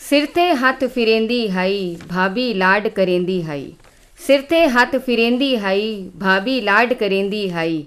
ਸਿਰ 0.00 0.26
ਤੇ 0.26 0.52
ਹੱਥ 0.54 0.84
ਫਿਰੇਂਦੀ 0.84 1.48
ਹਾਈ 1.50 1.96
ਭਾਬੀ 2.14 2.54
ਲਾਡ 2.54 2.88
ਕਰੇਂਦੀ 2.88 3.42
ਹਾਈ 3.42 3.72
ਸਿਰ 4.20 4.40
ਤੇ 4.40 4.66
ਹੱਥ 4.68 4.96
ਫਿਰੇਂਦੀ 4.96 5.56
ਹਾਈ 5.56 6.10
ਭਾਬੀ 6.20 6.60
ਲਾਡ 6.60 6.92
ਕਰੇਂਦੀ 6.92 7.50
ਹਾਈ। 7.50 7.84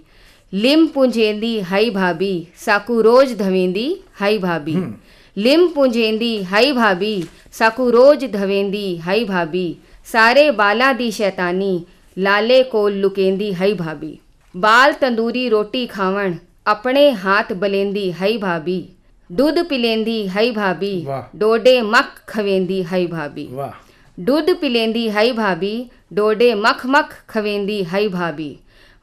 ਲਿਮ 0.54 0.86
ਪੁੰਜੇਂਦੀ 0.88 1.62
ਹਾਈ 1.62 1.90
ਭਾਬੀ 1.90 2.46
ਸਾਕੂ 2.58 3.02
ਰੋਜ਼ 3.04 3.34
ਧਵੇਂਦੀ 3.38 3.96
ਹਾਈ 4.22 4.38
ਭਾਬੀ। 4.38 4.76
ਲਿਮ 5.38 5.68
ਪੁੰਜੇਂਦੀ 5.68 6.46
ਹਾਈ 6.46 6.72
ਭਾਬੀ 6.72 7.24
ਸਾਕੂ 7.54 7.92
ਰੋਜ਼ 7.92 8.26
ਧਵੇਂਦੀ 8.26 9.00
ਹਾਈ 9.00 9.26
ਭਾਬੀ। 9.26 9.76
ਸਾਰੇ 10.06 10.50
ਬਾਲਾਂ 10.52 10.94
ਦੀ 10.94 11.10
ਸ਼ੈਤਾਨੀ 11.12 11.84
ਲਾਲੇ 12.18 12.62
ਕੋਲ 12.64 13.00
ਲੁਕੇਂਦੀ 13.00 13.54
ਹਾਈ 13.56 13.74
ਭਾਬੀ। 13.74 14.18
ਬਾਲ 14.56 14.94
ਤੰਦੂਰੀ 14.94 15.50
ਰੋਟੀ 15.50 15.86
ਖਾਵਣ 15.88 16.34
ਆਪਣੇ 16.68 17.12
ਹੱਥ 17.12 17.54
ਬਲੇਂਦੀ 17.54 18.12
ਹਾਈ 18.14 18.38
ਭਾਬੀ। 18.38 18.84
ਦੁੱਧ 19.30 19.62
ਪਿਲੇਂਦੀ 19.64 20.28
ਹਾਈ 20.30 20.52
ਭਾਬੀ। 20.52 21.06
ਡੋਡੇ 21.36 21.82
ਮੱਖ 21.82 22.22
ਖਵੇਂਦੀ 22.28 22.84
ਹਾਈ 22.84 23.08
ਭਾਬੀ। 23.08 23.48
ਵਾਹ। 23.52 23.72
ਦੁੱਧ 24.18 24.54
ਪਿਲੇਂਦੀ 24.54 25.10
ਹਾਈ 25.10 25.32
ਭਾਬੀ 25.32 25.90
ਡੋਡੇ 26.12 26.54
ਮੱਖ 26.56 26.86
ਮੱਖ 26.86 27.14
ਖਵੇਂਦੀ 27.28 27.84
ਹਾਈ 27.86 28.08
ਭਾਬੀ 28.08 28.56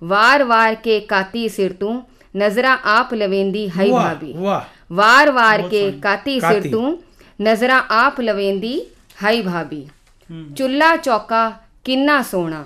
ਵਾਰ 0.03 0.45
ਵਾਰ 0.45 0.75
ਕੇ 0.75 0.99
ਕਾਤੀ 1.01 1.49
ਸਿਰ 1.49 1.73
ਤੂੰ 1.73 2.03
ਨਜ਼ਰਾਂ 2.37 2.77
ਆਪ 2.87 3.15
ਲਵੇਂਦੀ 3.15 3.69
ਹਾਈ 3.71 3.91
ਵਾਹ, 3.91 4.03
ਭਾਬੀ 4.05 4.33
ਵਾਹ 4.33 4.61
ਵਾਰ 4.93 5.31
ਵਾਰ 5.31 5.63
ਕੇ 5.63 5.91
ਕਾਤੀ 6.03 6.39
ਸਿਰ 6.41 6.51
ਕਾਤੀ। 6.53 6.71
ਤੂੰ 6.71 6.99
ਨਜ਼ਰਾਂ 7.41 7.83
ਆਪ 7.91 8.21
ਲਵੇਂਦੀ 8.21 8.81
ਹਾਈ 9.23 9.43
ਭਾਬੀ 9.43 9.87
ਚੁੱਲਾ 10.57 10.97
ਚੌਕਾ 10.97 11.51
ਕਿੰਨਾ 11.85 12.21
ਸੋਹਣਾ 12.23 12.65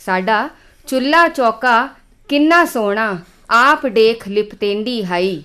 ਸਾਡਾ 0.00 0.48
ਚੁੱਲਾ 0.86 1.26
ਚੌਕਾ 1.28 1.88
ਕਿੰਨਾ 2.28 2.64
ਸੋਹਣਾ 2.64 3.16
ਆਪ 3.50 3.86
ਦੇਖ 3.86 4.26
ਲਿਪਤੇਂਦੀ 4.28 5.04
ਹਾਈ 5.04 5.42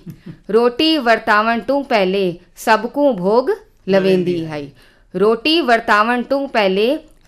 ਰੋਟੀ 0.50 0.96
ਵਰਤਾਵਣ 0.98 1.60
ਤੂੰ 1.60 1.84
ਪਹਿਲੇ 1.84 2.34
ਸਭ 2.56 2.86
ਕੂ 2.86 3.12
ਭੋਗ 3.12 3.50
ਲਵੇਂਦੀ 3.88 4.44
ਹਾਈ 4.46 4.70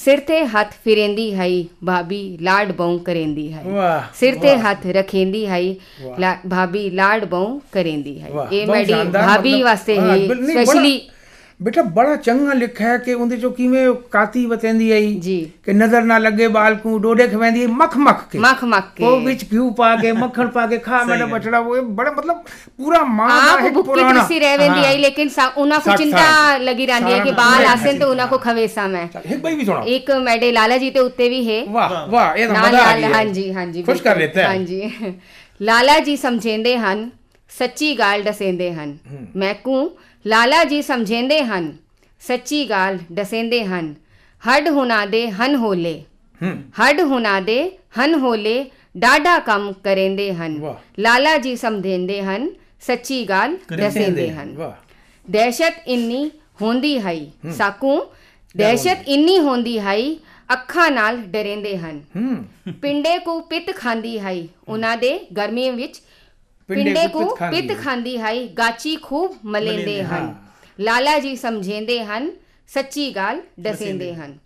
ਸਿਰ 0.00 0.20
ਤੇ 0.20 0.44
ਹੱਥ 0.46 0.74
ਫਿਰੇਂਦੀ 0.84 1.32
ਹੈ 1.34 1.46
ਭਾਬੀ 1.86 2.20
ਲਾਡ 2.40 2.72
ਬਉ 2.72 2.98
ਕਰੇਂਦੀ 2.98 3.52
ਹੈ 3.52 3.62
ਵਾਹ 3.66 4.02
ਸਿਰ 4.14 4.34
ਤੇ 4.38 4.54
ਹੱਥ 4.58 4.86
ਰਖੇਂਦੀ 4.88 5.44
ਹੈ 5.46 5.60
ਭਾਬੀ 6.48 6.88
ਲਾਡ 6.90 7.24
ਬਉ 7.24 7.58
ਕਰੇਂਦੀ 7.72 8.20
ਹੈ 8.20 8.28
ਵਾਹ, 8.30 8.52
ਇਹ 8.52 8.66
ਮੈਡੀ 8.66 8.92
ਭਾਬੀ 9.26 9.62
ਵਾਸਤੇ 9.62 9.98
ਹਾਂ, 9.98 10.16
ਸਪੈਸ਼ਲੀ 10.52 11.00
ਬੇਟਾ 11.60 11.82
ਬੜਾ 11.82 12.14
ਚੰਗਾ 12.16 12.52
ਲਿਖਿਆ 12.52 12.96
ਕਿ 12.96 13.14
ਉਹਦੇ 13.14 13.36
ਚੋਂ 13.36 13.50
ਕਿਵੇਂ 13.50 13.86
ਕਾਤੀ 14.10 14.44
ਬਤੈਂਦੀ 14.46 14.90
ਆਈ 14.90 15.14
ਜੀ। 15.14 15.50
ਕਿ 15.64 15.72
ਨਜ਼ਰ 15.72 16.02
ਨਾ 16.02 16.18
ਲੱਗੇ 16.18 16.48
ਬਾਲਕੂ 16.48 16.98
ਡੋਡੇ 16.98 17.26
ਖਵੈਂਦੀ 17.28 17.66
ਮੱਖ 17.66 17.96
ਮੱਖ 17.96 18.22
ਕੇ। 18.32 18.38
ਮੱਖ 18.38 18.62
ਮੱਖ 18.64 18.84
ਕੇ। 18.96 19.04
ਉਹ 19.04 19.20
ਵਿੱਚ 19.20 19.44
ਘਿਓ 19.52 19.70
ਪਾ 19.70 19.94
ਕੇ 19.96 20.12
ਮੱਖਣ 20.20 20.46
ਪਾ 20.48 20.66
ਕੇ 20.66 20.78
ਖਾ 20.78 21.02
ਮੇਰਾ 21.04 21.26
ਬਚੜਾ 21.26 21.58
ਉਹ 21.58 21.82
ਬੜਾ 21.82 22.10
ਮਤਲਬ 22.10 22.42
ਪੂਰਾ 22.76 23.02
ਮਾਂ 23.04 23.28
ਦਾ 23.28 23.66
ਇੱਕ 23.66 23.74
ਪੁਰਾਣਾ। 23.80 24.08
ਆਪ 24.10 24.14
ਬੁੱਕੀ 24.18 24.38
ਰਹਿਵੇਂਦੀ 24.40 24.84
ਆਈ 24.84 24.98
ਲੇਕਿਨ 24.98 25.28
ਉਹਨਾਂ 25.56 25.80
ਕੋ 25.80 25.96
ਚਿੰਤਾ 25.96 26.56
ਲਗੀ 26.58 26.86
ਰਹਿੰਦੀ 26.86 27.12
ਹੈ 27.12 27.18
ਕਿ 27.24 27.30
ਬਾਲ 27.32 27.64
ਆਸਨ 27.66 27.98
ਤੇ 27.98 28.04
ਉਹਨਾਂ 28.04 28.26
ਕੋ 28.26 28.38
ਖਵੇਸਾ 28.38 28.86
ਮੈਂ। 28.86 29.06
ਇੱਕ 29.24 29.40
ਬਈ 29.40 29.54
ਵੀ 29.54 29.64
ਸੁਣਾ। 29.64 29.82
ਇੱਕ 29.86 30.10
ਮੈਡੇ 30.22 30.52
ਲਾਲਾ 30.52 30.78
ਜੀ 30.78 30.90
ਤੇ 30.90 31.00
ਉੱਤੇ 31.00 31.28
ਵੀ 31.28 31.48
ਹੈ। 31.50 31.64
ਵਾਹ 31.68 32.06
ਵਾਹ 32.06 32.36
ਇਹ 32.36 32.48
ਤਾਂ 32.48 32.68
ਮਜ਼ਾ 32.68 32.84
ਆ 32.84 32.96
ਗਿਆ। 32.98 33.08
ਹਾਂਜੀ 33.14 33.52
ਹਾਂਜੀ 33.54 33.82
ਖੁਸ਼ 33.82 34.02
ਕਰ 34.02 34.16
ਦਿੱਤਾ 34.16 34.48
ਹਾਂਜੀ। 34.48 34.90
ਲਾਲਾ 35.62 35.98
ਜੀ 35.98 36.16
ਸਮਝੇਂਦੇ 36.16 36.78
ਹਨ 36.78 37.10
ਸੱਚੀ 37.58 37.98
ਗੱਲ 37.98 38.22
ਦਸੇਂਦੇ 38.22 38.72
ਹਨ। 38.74 38.96
ਮੈਂ 39.36 39.54
ਕੂ 39.54 39.90
ਲਾਲਾ 40.26 40.64
ਜੀ 40.64 40.82
ਸਮਝੇਂਦੇ 40.82 41.42
ਹਨ 41.42 41.76
ਸੱਚੀ 42.20 42.70
ਗੱਲ 42.70 42.98
ਦਸੇਂਦੇ 43.12 43.64
ਹਨ 43.64 43.94
ਹੱਡ 44.48 44.68
ਹੁਨਾ 44.68 45.06
ਦੇ 45.06 45.30
ਹਨ 45.30 45.54
ਹੋਲੇ 45.54 46.04
ਹੱਡ 46.80 47.00
ਹੁਨਾ 47.00 47.40
ਦੇ 47.40 47.78
ਹਨ 47.98 48.14
ਹੋਲੇ 48.14 48.70
ਡਾਡਾ 48.96 49.38
ਕੰਮ 49.38 49.72
ਕਰੇਂਦੇ 49.72 50.34
ਹਨ। 50.34 50.74
ਲਾਲਾ 50.98 51.38
ਜੀ 51.38 51.56
ਸਮਝੇਂਦੇ 51.56 52.22
ਹਨ 52.22 52.50
ਸੱਚੀ 52.80 53.24
ਗੱਲ 53.24 53.56
ਦਸੇਂਦੇ 53.76 54.30
ਹਨ। 54.30 54.72
ਦਹਿਸ਼ਤ 55.30 55.74
ਇੰਨੀ 55.86 56.30
ਹੁੰਦੀ 56.62 57.00
ਹੈ। 57.00 57.26
ਸਾਕੂ 57.56 58.00
ਦਹਿਸ਼ਤ 58.56 58.98
ਇੰਨੀ 59.08 59.38
ਹੁੰਦੀ 59.38 59.78
ਹੈ 59.80 59.96
ਅੱਖਾਂ 60.52 60.90
ਨਾਲ 60.90 61.16
ਡਰੇਂਦੇ 61.16 61.78
ਹਨ। 61.78 62.00
ਪਿੰਡੇ 62.82 63.18
ਕੋ 63.18 63.40
ਪਿੱਤ 63.40 63.76
ਖਾਂਦੀ 63.76 64.18
ਹੈ। 64.20 64.46
ਉਹਨਾਂ 64.68 64.96
ਦੇ 64.96 65.26
ਗਰਮੀਆਂ 65.36 65.72
ਵਿੱਚ 65.72 66.02
ਪਿੰਡੇ 66.68 67.08
ਕੋ 67.08 67.24
ਪਿੱਤ 67.24 67.38
ਖਾਂਦੀ 67.38 67.60
ਪਿੱਤ 67.60 67.78
ਹੈ। 67.78 67.82
ਖਾਂਦੀ 67.82 68.18
ਹੈ 68.18 68.46
ਗਾਚੀ 68.46 68.96
ਖੂਬ 68.96 69.36
ਮਲੇਂਦੇ 69.44 70.04
ਹਨ। 70.04 70.34
ਲਾਲਾ 70.80 71.18
ਜੀ 71.18 71.36
ਸਮਝੇਂਦੇ 71.36 72.04
ਹਨ 72.04 72.30
ਸੱਚੀ 72.68 73.10
ਗੱਲ 73.16 73.40
ਦਸੇਂਦੇ। 73.60 74.14
ਹਨ। 74.14 74.38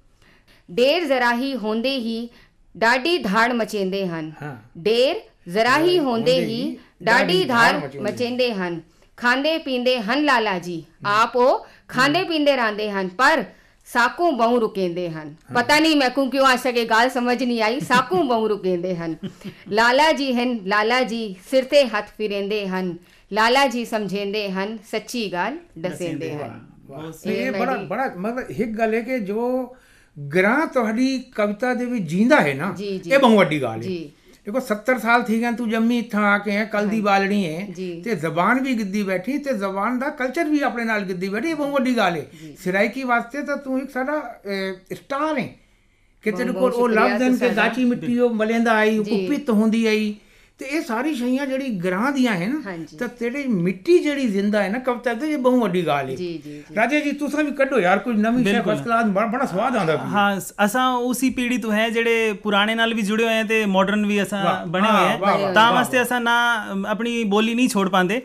ਦੇਰ 0.71 1.05
ਜ਼ਰਾ 1.05 1.35
ਹੀ 1.35 1.57
ਹੁੰਦੇ 1.57 1.97
ਹੀ 1.99 2.29
ਡਾਡੀ 2.77 3.19
ਧਾੜ 3.19 3.53
ਮਚੇਂਦੇ 3.53 4.07
ਹਨ। 4.09 4.33
ਹਾਂ। 4.43 4.57
ਦੇਰ 4.79 5.17
ਜ਼ਰਾ 5.49 5.79
ਹੀ 5.79 5.99
ਹੁੰਦੇ 5.99 6.39
ਹੀ 6.39 6.79
ਡਾਡੀ 7.03 7.45
ਡਾਢੀ 7.45 7.45
ਧਾਰ 7.45 7.91
ਮਚੇਂਦੇ 8.01 8.55
ਹਨ। 8.55 8.81
ਖਾਂਦੇ 9.17 9.59
ਪੀਂਦੇ 9.59 10.01
ਹਨ 10.01 10.25
ਲਾਲਾ 10.25 10.59
ਜੀ। 10.59 10.85
ਆਪ 11.07 11.37
ਉਹ 11.37 11.67
ਖਾਂਦੇ 11.89 12.23
ਪੀਂਦੇ 12.25 12.57
ਰਹਿੰਦੇ 12.57 12.91
ਹਨ 12.91 13.09
ਪਰ 13.09 13.45
ਸਾਕੂ 13.85 14.31
ਬਹੁ 14.33 14.61
ਰੁਕੇਂਦੇ 14.61 15.11
ਹਨ। 15.11 15.35
ਪਤਾ 15.55 15.79
ਨਹੀਂ 15.79 15.97
ਮੈਂ 15.97 16.11
ਕੋ 16.11 16.27
ਕਿਉਂ 16.27 16.47
ਆ 16.47 16.57
ਸਕੇ 16.57 16.85
ਗੱਲ 16.85 17.11
ਸਮਝ 17.11 17.43
ਨਹੀਂ 17.43 17.63
ਆਈ। 17.63 17.81
ਸਾਕੂ 17.81 18.23
ਬਹੁ 18.23 18.49
ਰੁਕੇਂਦੇ 18.49 18.97
ਹਨ। 18.97 19.17
ਲਾਲਾ 19.69 20.13
ਜੀ 20.13 20.33
ਹਨ 20.33 20.59
ਲਾਲਾ 20.67 21.03
ਜੀ 21.03 21.35
ਸਿਰ 21.51 21.65
ਤੇ 21.65 21.85
ਹੱਥ 21.85 22.09
ਫਿਰੇਂਦੇ 22.19 22.67
ਹਨ। 22.69 22.97
ਲਾਲਾ 23.33 23.67
ਜੀ 23.67 23.85
ਸਮਝੇਂਦੇ 23.85 24.51
ਹਨ 24.51 24.79
ਸੱਚੀ 24.91 25.33
ਗੱਲ 25.33 25.59
ਦਸੇਂਦੇ 25.79 26.33
ਹਨ। 26.35 26.61
ਇਹ 27.27 27.51
ਬੜਾ 27.53 27.77
ਬੜਾ 27.77 28.15
ਮਤਲਬ 28.17 28.51
ਇੱਕ 28.51 28.71
ਗੱਲ 28.71 28.95
ਹੈ 28.95 29.01
ਕਿ 29.01 29.19
ਜੋ 29.19 29.77
ਗ੍ਰਾਂ 30.35 30.67
ਤੁਹਾਡੀ 30.67 31.19
ਕਵਿਤਾ 31.35 31.75
ਦੇ 31.75 31.85
ਵਿੱਚ 31.85 32.05
ਜਿੰਦਾ 32.05 32.41
ਹੈ 32.41 32.55
ਨਾ। 32.55 32.75
ਇਹ 32.81 33.19
ਬਹੁਤ 33.19 33.37
ਵੱਡੀ 33.37 33.63
ਗੱਲ 33.63 33.77
ਹੈ। 33.77 33.79
ਜੀ। 33.79 34.11
ਦੇਖੋ 34.47 34.61
70 34.69 34.99
ਸਾਲ 34.99 35.23
ਥੀ 35.23 35.41
ਗਏ 35.41 35.53
ਤੂੰ 35.53 35.69
ਜੰਮੀ 35.71 35.99
ਇੱਥਾਂ 35.99 36.23
ਆ 36.25 36.39
ਕੇ 36.39 36.51
ਹੈ 36.51 36.65
ਕੱਲ 36.65 36.87
ਦੀ 36.89 37.01
ਬਾਲਣੀ 37.01 37.45
ਹੈ। 37.47 37.67
ਤੇ 38.05 38.15
ਜ਼ਬਾਨ 38.15 38.61
ਵੀ 38.61 38.75
ਗਿੱਦੀ 38.79 39.03
ਬੈਠੀ 39.03 39.39
ਤੇ 39.39 39.53
ਜ਼ਬਾਨ 39.55 39.99
ਦਾ 39.99 40.09
ਕਲਚਰ 40.09 40.45
ਵੀ 40.45 40.61
ਆਪਣੇ 40.61 40.85
ਨਾਲ 40.85 41.05
ਗਿੱਦੀ 41.05 41.29
ਬੈਠੀ 41.29 41.49
ਇਹ 41.49 41.55
ਬਹੁਤ 41.55 41.73
ਵੱਡੀ 41.73 41.97
ਗੱਲ 41.97 42.17
ਹੈ 42.17 42.27
ਸਿਰਾਇਕੀ 42.65 43.03
ਵਾਸਤੇ 43.05 43.43
ਤਾਂ 43.43 43.57
ਤੂੰ 43.57 43.79
ਇੱਕ 43.83 43.91
ਸਾਡਾ 43.91 44.41
ਸਟਾਰ 44.95 45.39
ਹੈ 45.39 45.49
ਕਿ 46.25 46.31
ਤੇਰੇ 46.31 46.53
ਕੋਲ 46.53 46.73
ਉਹ 46.73 46.89
ਲਫ਼ਜ਼ 46.89 47.23
ਹਨ 47.23 47.37
ਕਿ। 47.37 47.49
ਗਾਚੀ 47.57 47.85
ਮਿੱਟੀ 47.85 48.19
ਉਹ 48.19 48.31
ਮਲੇਂਦਾ 48.35 48.73
ਆਈ 48.73 48.99
ਉਹ। 48.99 49.05
ਕੁਪਿਤ 49.05 49.51
ਹੁੰਦੀ 49.51 49.87
ਆਈ 49.87 50.15
ਤੇ 50.59 50.67
ਇਹ 50.67 50.83
ਸਾਰੀ 50.83 51.15
ਸ਼ਈਆਂ 51.15 51.47
ਜਿਹੜੀ 51.47 51.69
ਗ੍ਰਾਂ 51.79 52.11
ਦੀਆਂ 52.13 52.35
ਹੈ 52.35 52.47
ਨਾ। 52.49 52.77
ਤਾਂ 52.99 53.07
ਤੇਰੀ 53.11 53.43
ਮਿੱਟੀ 53.49 53.99
ਜਿਹੜੀ 53.99 54.27
ਜ਼ਿੰਦਾ 54.29 54.63
ਹੈ 54.63 54.69
ਨਾ 54.69 54.79
ਕਵਿਤਾ 54.79 55.15
ਤੇ 55.15 55.31
ਇਹ 55.33 55.39
ਬਹੁਤ 55.39 55.61
ਵੱਡੀ 55.61 55.87
ਗੱਲ 55.87 56.09
ਹੈ। 56.09 56.15
ਜੀ 56.15 56.27
ਜੀ 56.45 56.63
ਰਾਜੇ 56.77 57.01
ਜੀ 57.01 57.13
ਤੁਸੀਂ 57.13 57.45
ਵੀ 57.45 57.51
ਕੱਢੋ 57.53 57.79
ਯਾਰ 57.81 57.99
ਕੋਈ 57.99 58.15
ਨਵੀਂ 58.17 58.45
ਸ਼ੈ। 58.45 58.61
ਫਸਟ 58.63 58.85
ਕਲਾਸ 58.85 59.07
ਬੜਾ 59.07 59.47
ਸਵਾਦ 59.47 59.77
ਆਉਂਦਾ 59.77 59.97
ਹਾਂ 60.07 60.41
ਅਸਾਂ 60.65 60.87
ਉਸੇ 60.93 61.31
ਪੀੜ੍ਹੀ 61.31 61.59
ਤੋਂ 61.59 61.73
ਹੈ 61.73 61.89
ਜਿਹੜੇ 61.89 62.33
ਪੁਰਾਣੇ 62.43 62.75
ਨਾਲ 62.75 62.95
ਵੀ 62.95 63.03
ਜੁੜੇ 63.03 63.25
ਹੋਏ 63.25 63.39
ਆ 63.39 63.43
ਤੇ 63.43 63.65
ਮਾਡਰਨ 63.67 64.07
ਵੀ 64.07 64.23
ਅਸਾਂ 64.23 64.45
ਬਣੇ 64.67 64.89
ਹੋਏ 64.89 65.45
ਆ 65.45 65.53
ਤਾਂ 65.53 65.73
ਵਾਸਤੇ 65.73 66.03
ਅਸਾਂ 66.03 66.21
ਨਾ 66.21 66.37
ਆਪਣੀ 66.89 67.23
ਬੋਲੀ 67.27 67.55
ਨਹੀਂ 67.55 67.69
ਛੋੜ 67.69 67.89
ਪਾਉਂਦੇ। 67.89 68.21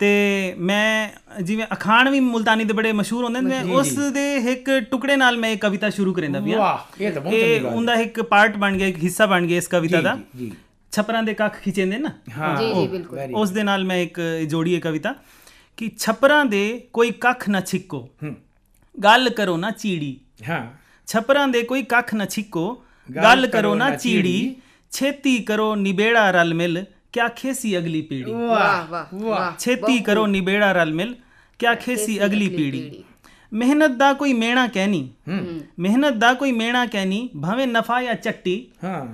ਤੇ 0.00 0.12
ਮੈਂ 0.60 1.42
ਜਿਵੇਂ 1.42 1.66
ਅਖਾਣ 1.72 2.10
ਵੀ 2.10 2.20
ਮੁਲਤਾਨੀ 2.20 2.64
ਦੇ 2.64 2.74
ਬੜੇ 2.74 2.92
ਮਸ਼ਹੂਰ 2.92 3.24
ਹੁੰਦੇ 3.24 3.40
ਨੇ 3.40 3.60
ਉਸ 3.72 3.94
ਦੇ 4.12 4.34
ਇੱਕ 4.52 4.70
ਟੁਕੜੇ 4.90 5.16
ਨਾਲ 5.16 5.36
ਮੈਂ 5.36 5.50
ਇਹ 5.50 5.58
ਕਵਿਤਾ 5.58 5.90
ਸ਼ੁਰੂ 5.90 6.12
ਕਰੇਂਦਾ 6.12 6.40
ਪਿਆ। 6.40 6.58
ਵਾਹ 6.58 7.02
ਇਹ 7.02 7.12
ਤਾਂ 7.12 7.22
ਬਹੁਤ 7.22 7.34
ਚੰਗੀ 7.34 7.58
ਗੱਲ 7.58 7.66
ਹੈ। 7.66 7.70
ਉਹਦਾ 7.70 7.94
ਇੱਕ 7.94 8.22
ਪਾਰਟ 8.24 8.56
ਬਣ 8.56 8.76
ਗਿਆ 8.76 8.86
ਇੱਕ 8.86 9.02
ਹਿੱਸਾ 9.04 9.26
ਬਣ 9.26 9.46
ਗਿਆ 9.46 9.58
ਇਸ 9.58 9.68
ਕਵਿਤਾ 9.68 10.00
ਦਾ। 10.00 10.14
ਜੀ, 10.16 10.44
ਜੀ। 10.44 10.52
ਛਪਰਾਂ 10.92 11.22
ਦੇ 11.22 11.34
ਕੱਖ 11.34 11.56
ਖਿਚੇਂਦੇ 11.60 11.98
ਨਾ 11.98 12.08
ਹਾਂ 12.38 12.56
ਜੀ, 12.56 12.64
ਜੀ, 12.66 12.72
ਉਹ, 12.72 12.88
ਬਿਲਕੁਲ। 12.88 13.18
very 13.18 13.34
ਉਸ 13.34 13.50
ਦੇ 13.50 13.62
ਨਾਲ 13.62 13.84
ਮੈਂ 13.84 13.96
ਇੱਕ 13.96 14.20
ਜੋੜੀ 14.48 14.74
ਹੈ 14.74 14.80
ਕਵਿਤਾ 14.80 15.14
ਕਿ 15.76 15.90
ਛਪਰਾਂ 15.98 16.44
ਦੇ 16.44 16.62
ਕੋਈ 16.92 17.10
ਕੱਖ 17.10 17.48
ਨਾ 17.48 17.60
ਛਿੱਕੋ 17.60 18.00
ਹੂੰ 18.22 18.34
ਗੱਲ 18.94 19.28
ਕਰੋ 19.30 19.56
ਨਾ 19.56 19.70
ਚੀੜੀ 19.70 20.16
ਹਾਂ 20.48 20.62
ਛਪਰਾਂ 21.08 21.46
ਦੇ 21.48 21.62
ਕੋਈ 21.62 21.82
ਕੱਖ 21.82 22.14
ਨਾ 22.14 22.24
ਛਿੱਕੋ 22.24 22.64
ਗੱਲ 23.08 23.46
ਕਰੋ 23.46 23.74
ਨਾ 23.74 23.90
ਚੀੜੀ 23.96 24.54
ਛੇਤੀ 24.92 25.38
ਕਰੋ 25.38 25.74
ਨਿਬੇੜਾ 25.74 26.30
ਰਲ 26.30 26.54
ਮਿਲ 26.54 26.84
ਕਿਆ 27.12 27.28
ਖੇਸੀ 27.28 27.76
ਅਗਲੀ 27.78 28.02
ਪੀੜੀ 28.02 28.32
ਵਾਹ 28.32 28.86
ਵਾਹ 28.86 29.06
ਵਾਹ 29.14 29.52
ਛੇਤੀ 29.58 29.98
ਕਰੋ 29.98 30.26
ਨਿਬੇੜਾ 30.26 30.72
ਰਲ 30.72 30.92
ਮਿਲ 30.92 31.14
ਕਿਆ 31.60 31.74
ਖੇਸੀ 31.74 32.24
ਅਗਲੀ 32.24 32.48
ਪੀੜੀ 32.48 33.02
ਮਿਹਨਤ 33.52 33.90
ਦਾ 33.90 34.12
ਕੋਈ 34.12 34.32
ਮੇਣਾ 34.32 34.66
ਕਹਿਨੀ 34.66 35.08
ਹੂੰ 35.28 35.60
ਮਿਹਨਤ 35.78 36.14
ਦਾ 36.14 36.32
ਕੋਈ 36.34 36.52
ਮੇਣਾ 36.52 36.84
ਕਹਿਨੀ 36.86 37.28
ਭਾਵੇਂ 37.42 37.66
ਨਫਾ 37.66 38.02
ਜਾਂ 38.02 38.14
ਚੱਟੀ 38.14 38.54
ਹਾਂ 38.84 39.04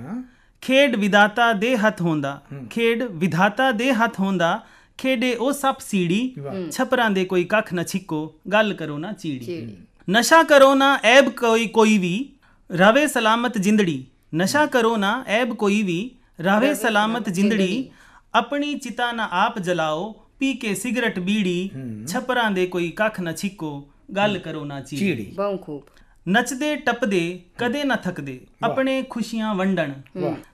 ਖੇਡ 0.61 0.95
ਵਿਦਾਤਾ 0.95 1.51
ਦੇ 1.53 1.75
ਹੱਥ 1.77 2.01
ਹੁੰਦਾ 2.01 2.41
ਖੇਡ 2.69 3.03
ਵਿਧਾਤਾ 3.03 3.71
ਦੇ 3.71 3.91
ਹੱਥ 3.93 4.19
ਹੁੰਦਾ 4.19 4.59
ਖੇਡੇ 4.97 5.33
ਉਹ 5.35 5.51
ਸੱਪ 5.53 5.79
ਸੀੜੀ 5.79 6.35
ਛਪਰਾਂ 6.71 7.09
ਦੇ 7.11 7.25
ਕੋਈ 7.25 7.43
ਕੱਖ 7.43 7.73
ਨਾ 7.73 7.83
ਛਿੱਕੋ 7.83 8.21
ਗੱਲ 8.51 8.73
ਕਰੋ 8.73 8.97
ਨਾ 8.97 9.11
ਚੀੜੀ। 9.13 9.67
ਨਸ਼ਾ 10.07 10.41
ਕਰੋ 10.43 10.73
ਨਾ 10.75 10.93
ਐਬ 11.03 11.29
ਕੋਈ 11.29 11.67
ਕੋਈ 11.67 11.97
ਵੀ 11.97 12.13
ਰਵੇ 12.69 13.07
ਸਲਾਮਤ 13.07 13.57
ਜਿੰਦੜੀ। 13.57 14.03
ਨਸ਼ਾ 14.35 14.65
ਕਰੋ 14.65 14.95
ਨਾ 14.97 15.23
ਐਬ 15.27 15.53
ਕੋਈ 15.53 15.81
ਵੀ 15.83 15.99
ਰਵੇ 16.41 16.73
ਸਲਾਮਤ 16.73 17.29
ਜਿੰਦੜੀ। 17.29 17.89
ਆਪਣੀ 18.33 18.73
ਚਿਤਾ 18.75 19.11
ਨਾ 19.11 19.27
ਆਪ 19.31 19.59
ਜਲਾਓ 19.59 20.11
ਪੀ 20.39 20.53
ਕੇ 20.53 20.73
ਸਿਗਰਟ 20.75 21.19
ਬੀੜੀ 21.19 21.69
ਛਪਰਾਂ 22.07 22.49
ਦੇ 22.51 22.65
ਕੋਈ 22.67 22.89
ਕੱਖ 22.91 23.19
ਨਾ 23.19 23.31
ਛਿੱਕੋ 23.31 23.71
ਗੱਲ 24.15 24.37
ਕਰੋ 24.37 24.65
ਨਾ 24.65 24.81
ਚੀੜੀ। 24.81 25.05
ਚੀੜੀ। 25.05 25.31
ਬਹੁ 25.35 25.57
ਖੂਬ। 25.57 25.83
ਨੱਚਦੇ 26.27 26.75
ਟੱਪਦੇ 26.75 27.39
ਕਦੇ 27.57 27.83
ਨਾ 27.83 27.95
ਥੱਕਦੇ। 27.95 28.39
ਆਪਣੇ 28.63 29.03
ਖੁਸ਼ੀਆਂ 29.09 29.55
ਵੰਡਣ। 29.55 29.91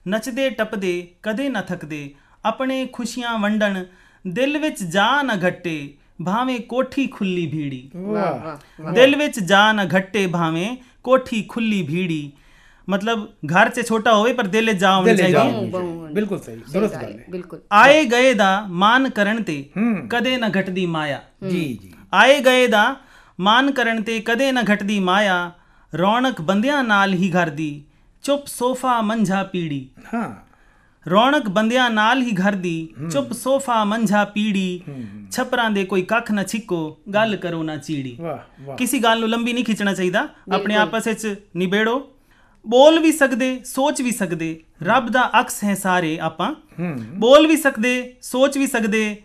ਨੱਚਦੇ 0.08 0.49
ਟੱਪਦੇ 0.49 1.08
ਕਦੇ 1.23 1.49
ਨਾ 1.49 1.62
ਥੱਕਦੇ। 1.62 2.13
ਆਪਣੇ 2.45 2.86
ਖੁਸ਼ੀਆਂ 2.86 3.39
ਵੰਡਣ 3.39 3.84
ਦਿਲ 4.28 4.58
ਵਿੱਚ 4.58 4.84
ਜਾ 4.84 5.21
ਨਾ 5.21 5.34
ਘਟੇ 5.49 5.93
ਭਾਵੇਂ 6.25 6.60
ਕੋਠੀ 6.60 7.08
ਖੁੱਲੀ 7.08 7.47
ਭੀੜੀ। 7.47 7.91
ਵਾਹ। 7.95 8.58
ਵਾਹ 8.82 8.93
ਦਿਲ 8.93 9.15
ਵਿੱਚ 9.15 9.39
ਜਾ 9.39 9.71
ਨਾ 9.73 9.86
ਘਟੇ 9.97 10.28
ਭਾਵੇਂ 10.28 10.78
ਕੋਠੀ 11.04 11.45
ਖੁੱਲੀ 11.49 11.84
ਭੀੜੀ। 11.84 12.32
ਮਤਲਬ 12.89 13.25
ਘਰ 13.25 13.69
'ਚ 13.69 13.88
ਛੋਟਾ 13.88 14.15
ਹੋਵੇ 14.15 14.34
ਪਰ 14.34 14.47
ਦਿਲ 14.47 14.73
'ਚ 14.73 14.75
ਜਾ 14.75 14.95
ਹੋਣੀ 14.95 15.06
ਦਿਲ 15.06 15.17
ਚਾਹੀਦੀ। 15.17 15.34
ਜਾਓ 15.34 15.65
ਬਹੁ 15.65 16.08
ਬਿਲਕੁਲ 16.08 16.39
ਸਹੀ 16.39 16.56
ਦੁਰਸਤ 16.73 16.95
ਗੱਲ 16.95 17.12
ਹੈ 17.12 17.25
ਬਿਲਕੁਲ। 17.30 17.60
ਆਏ 17.71 18.06
ਗਏ 18.06 18.34
ਦਾ 18.34 18.65
ਮਾਨ 18.69 19.10
ਕਰਨ 19.10 19.43
ਤੇ 19.43 19.69
ਹੂੰ। 19.78 20.08
ਕਦੇ 20.10 20.38
ਨਾ 20.38 20.49
ਮਾਨ 23.39 23.71
ਕਰਨ 23.71 24.02
ਤੇ 24.04 24.19
ਕਦੇ 24.19 24.52
ਨਾ 24.52 24.62
ਘਟਦੀ 24.74 25.00
ਮਾਇਆ 25.00 25.52
ਰੌਣਕ 25.93 26.41
ਬੰਦਿਆਂ 26.41 26.84
ਨਾਲ 26.84 27.13
ਹੀ 27.13 27.32
ਘਰ 27.32 27.50
ਦੀ 27.50 27.84
ਚੁੱਪ 28.24 28.45
ਸੋਫਾ 28.48 29.02
ਮੰਝਾ 29.02 29.43
ਪੀੜੀ। 29.43 29.88
ਹਾਂ। 30.13 30.30
ਰੌਣਕ 31.06 31.50
ਬੰਦਿਆਂ 31.50 31.89
ਨਾਲ 31.89 32.21
ਹੀ 32.21 32.36
ਘਰ 32.36 32.52
ਦੀ 32.52 32.89
ਚੁੱਪ 33.12 33.32
ਸੋਫਾ 33.34 33.84
ਮੰਝਾ 33.84 34.24
ਪੀੜੀ 34.26 34.82
ਛਪਰਾਂ 35.32 35.69
ਦੇ 35.71 35.84
ਕੋਈ 35.86 36.02
ਕੱਖ 36.02 36.32
ਨਾ 36.32 36.43
ਛਿੱਕੋ 36.43 36.98
ਗੱਲ 37.13 37.36
ਕਰੋ 37.36 37.62
ਨਾ 37.63 37.76
ਚੀੜੀ। 37.78 38.15
ਵਾਹ 38.21 38.76
ਕਿਸੇ 38.76 39.00
ਗੱਲ 39.00 39.19
ਨੂੰ 39.19 39.30
ਲੰਬੀ 39.30 39.54
ਨਹੀਂ 39.54 39.65
ਖਿੱਚਣਾ 39.65 39.93
ਚਾਹੀਦਾ 39.93 40.28
ਆਪਣੇ 40.54 40.76
ਆਪਸ 40.76 41.08
ਵਿੱਚ 41.08 41.36
ਨਿਬੇੜੋ। 41.56 42.00
ਬੋਲ 42.65 43.00
ਵੀ 43.00 43.12
ਸਕਦੇ 43.12 43.60
ਸੋਚ 43.65 44.02
ਵੀ 44.02 44.12
ਸਕਦੇ 44.12 44.60
ਰੱਬ 44.84 45.10
ਦਾ 45.10 45.30
ਅਕਸ 45.39 45.63
ਹੈ 45.63 45.76
ਸਾਰੇ 45.76 46.17
ਆਪਾਂ। 46.19 46.54
ਬੋਲ 47.15 47.48
ਵੀ 47.48 47.58
ਸਕਦੇ 47.58 48.15
ਸੋਚ 48.21 48.58
ਵੀ 48.58 48.67
ਸਕਦੇ 48.67 49.21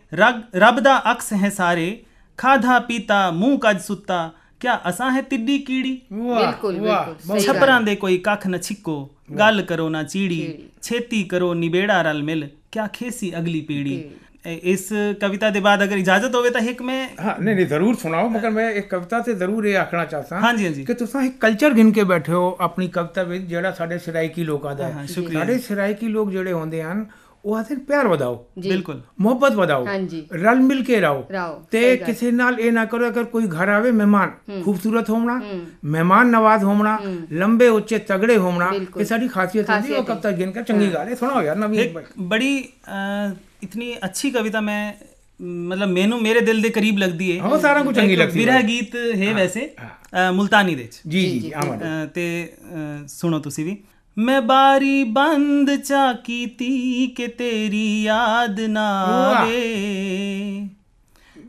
ਰੱਬ 0.56 0.80
ਦਾ 0.80 1.02
ਅਕਸ 1.12 1.32
ਹੈ 1.32 1.50
ਸਾਰੇ। 1.50 2.04
ਖਾਧਾ 2.40 2.78
ਪੀਤਾ 2.78 3.30
ਮੂੰਹ 3.30 3.58
ਕੱਜ 3.58 3.80
ਸੁੱਤਾ 3.80 4.30
ਕਿਆ 4.60 4.78
ਅਸਾਂ 4.88 5.10
ਹੈ 5.12 5.20
ਤਿੱਡੀ 5.22 5.58
ਕੀੜੀ? 5.58 6.00
ਬਿਲਕੁਲ 6.12 6.78
ਬਿਲਕੁਲ 6.78 7.38
ਛਪਰਾਂ 7.40 7.80
ਦੇ 7.80 7.94
ਕੋਈ 7.96 8.16
ਕੱਖ 8.18 8.46
ਨਾ 8.46 8.58
ਛਿੱਕੋ 8.58 8.94
ਗੱਲ 9.38 9.62
ਕਰੋ 9.62 9.88
ਨਾ 9.88 10.02
ਚੀੜੀ 10.02 10.40
ਛੇਤੀ 10.82 11.22
ਕਰੋ 11.24 11.52
ਨਿਬੇੜਾ 11.54 12.00
ਰਲ 12.02 12.22
ਮਿਲ 12.22 12.48
ਕਿਆ 12.72 12.86
ਖੇਸੀ 12.92 13.32
ਅਗਲੀ 13.38 13.60
ਪੀੜੀ। 13.60 14.02
ਇਸ 14.46 14.88
ਕਵਿਤਾ 15.20 15.50
ਦੇ 15.50 15.60
ਬਾਅਦ 15.60 15.82
ਅਗਰ 15.84 15.96
ਇਜਾਜ਼ਤ 15.96 16.34
ਹੋਵੇ 16.34 16.50
ਤਾਂ 16.50 16.60
ਇੱਕ 16.60 16.82
ਮੈਂ 16.82 17.08
ਹਾਂ 17.20 17.34
ਨਹੀਂ 17.40 17.54
ਨਹੀਂ 17.56 17.66
ਜ਼ਰੂਰ 17.66 17.94
ਸੁਣਾਓ 17.94 18.28
ਮਗਰ 18.28 18.50
ਮੈਂ 18.50 18.70
ਇੱਕ 18.70 18.88
ਕਵਿਤਾ 18.90 19.18
ਤੇ 19.20 19.34
ਜ਼ਰੂਰ 19.34 19.64
ਇਹ 19.66 19.76
ਆਖਣਾ 19.76 20.04
ਚਾਹਤਾ। 20.04 20.40
ਹਾਂ 20.40 20.54
ਕਿ 20.86 20.94
ਤੁਸੀਂ 20.94 21.20
ਇੱਕ 21.20 21.38
ਕਲਚਰ 21.40 21.74
ਗਿਣ 21.74 21.90
ਕੇ 21.92 22.04
ਬੈਠੇ 22.04 22.32
ਹੋ 22.32 22.56
ਆਪਣੀ 22.60 22.88
ਕਵਿਤਾ 22.88 23.22
ਵਿੱਚ 23.22 23.44
ਜਿਹੜਾ 23.44 23.72
ਸਾਡੇ 23.72 23.98
ਸਰਾਇਕੀ 23.98 24.44
ਲੋਕਾਂ 24.44 24.74
ਦਾ 24.76 24.88
ਹੈ। 24.88 25.06
ਸਾਡੇ 25.06 25.58
ਸਰਾਇਕੀ 25.58 26.08
ਲੋਕ 26.08 26.30
ਜਿਹੜੇ 26.30 26.52
ਹੁੰਦੇ 26.52 26.82
ਹਨ 26.82 27.06
ਉਹ 27.44 27.56
ਆਖਦੇ 27.56 27.74
ਨੇ 27.74 27.80
ਪਿਆਰ 27.84 28.08
ਵਧਾਓ 28.08 28.34
ਬਿਲਕੁਲ 28.58 29.00
ਮੁਹੱਬਤ 29.20 29.52
ਵਧਾਓ 29.52 29.84
ਹਾਂਜੀ 29.86 30.22
ਰਲ 30.34 30.60
ਮਿਲ 30.60 30.82
ਕੇ 30.84 31.00
ਰਹੋ 31.00 31.24
ਰਹੋ, 31.30 31.54
ਤੇ 31.70 31.80
ਸਹੀ 31.80 31.96
ਗੱਲ। 31.96 32.06
ਕਿਸੇ 32.06 32.30
ਨਾਲ 32.32 32.58
ਇਹ 32.60 32.72
ਨਾ 32.72 32.84
ਕਰੋ 32.84 33.06
ਅਗਰ 33.08 33.24
ਕੋਈ 33.26 33.46
ਘਰ 33.50 33.68
ਆਵੇ 33.68 33.90
ਮਹਿਮਾਨ 33.92 34.30
ਖੂਬਸੂਰਤ 34.64 35.10
ਹੋਣਾ 35.10 35.40
ਮਹਿਮਾਨ 35.86 36.30
ਨਵਾਜ਼ 36.30 36.64
ਹੋਣਾ 36.64 36.98
ਲੰਬੇ 37.32 37.68
ਉੱਚੇ 37.70 37.98
ਤਗੜੇ 38.06 38.36
ਹੋਣਾ 38.38 38.70
ਬਿਲਕੁਲ। 38.70 39.02
ਇਹ 39.02 39.06
ਸਾਡੀ 39.06 39.28
ਖਾਸੀਅਤ 39.28 39.70
ਹੁੰਦੀ 39.70 39.92
ਹੈ 39.92 39.98
ਉਹ 39.98 40.04
ਕਵਿਤਾ 40.04 40.30
ਗਿਣ 40.32 40.50
ਕੇ 40.52 40.62
ਚੰਗੀ 40.62 40.92
ਗੱਲ 40.94 41.08
ਹੈ 41.08 41.14
ਸੁਣਾਓ 41.14 41.42
ਯਾਰ 41.42 41.56
ਨਵੀਂ 41.56 41.80
ਇੱਕ 41.80 41.98
ਬੜੀ 42.18 42.58
ਅ, 42.60 43.34
ਇਤਨੀ 43.62 43.94
ਅੱਛੀ 44.04 44.30
ਕਵਿਤਾ 44.30 44.60
ਮੈਂ 44.60 44.92
ਮਤਲਬ 45.40 45.88
ਮੈਨੂੰ 45.88 46.20
ਮੇਰੇ 46.22 46.40
ਦਿਲ 46.40 46.60
ਦੇ 46.62 46.68
ਕਰੀਬ 46.70 46.98
ਲੱਗਦੀ 46.98 47.30
ਹੈ 47.30 47.42
ਹਾਂ, 47.42 47.50
ਉਹ 47.50 47.58
ਸਾਰਿਆਂ 47.58 47.84
ਨੂੰ 47.84 47.92
ਚੰਗੀ 47.94 48.12
ਇੱਕ 48.12 48.20
ਲੱਗਦੀ 48.20 48.40
ਹੈ। 48.40 48.44
ਵਿਰਹ 48.46 48.62
ਗੀਤ 48.62 48.96
ਹੈ 49.18 49.32
ਵੈਸੇ 49.34 49.68
ਅ, 49.76 50.30
ਮੁਲਤਾਨੀ 50.32 50.74
ਦੇ 50.74 50.84
ਚ 50.84 51.00
ਜੀ 51.06 51.28
ਜੀ 51.40 51.52
ਆਮਨ 51.56 51.78
ਅ, 51.78 52.06
ਤੇ 52.06 52.24
ਅ, 52.64 53.06
ਸੁਣੋ 53.08 53.38
ਤੁਸੀਂ 53.38 53.64
ਵੀ 53.64 53.76
ਮੈਂ 54.18 54.42
ਬਾਰੀ 54.42 55.04
ਬੰਦ 55.04 55.76
ਚਾ 55.76 56.12
ਕੀਤੀ 56.12 57.06
ਕਿ 57.06 57.26
ਤੇਰੀ 57.26 58.02
ਯਾਦ 58.02 58.60
ਨਾ 58.60 59.06
ਵਾਹ। 59.06 59.34
ਆਵੇ 59.36 60.68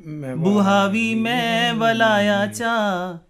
ਮੈਂ 0.05 0.35
ਬੁਹਾ 0.35 0.87
ਵੀ 0.87 1.15
ਮੈਂ 1.15 1.73
ਵਲਾਇਆ 1.73 2.47
ਚਾ 2.47 2.75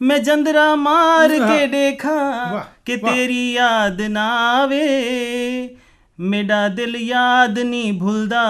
ਮੈਂ 0.01 0.19
ਜੰਦਰਾ 0.19 0.75
ਮਾਰ 0.75 1.29
ਕੇ 1.29 1.67
ਦੇਖਾਂ 1.67 2.59
ਕਿ 2.85 2.97
ਤੇਰੀ 2.97 3.53
ਯਾਦ 3.53 4.01
ਨਾ 4.01 4.57
ਆਵੇ। 4.61 5.75
ਮੇਰਾ 6.19 6.67
ਦਿਲ 6.67 6.95
ਯਾਦ 6.95 7.59
ਨਹੀਂ 7.59 7.99
ਭੁੱਲਦਾ 7.99 8.43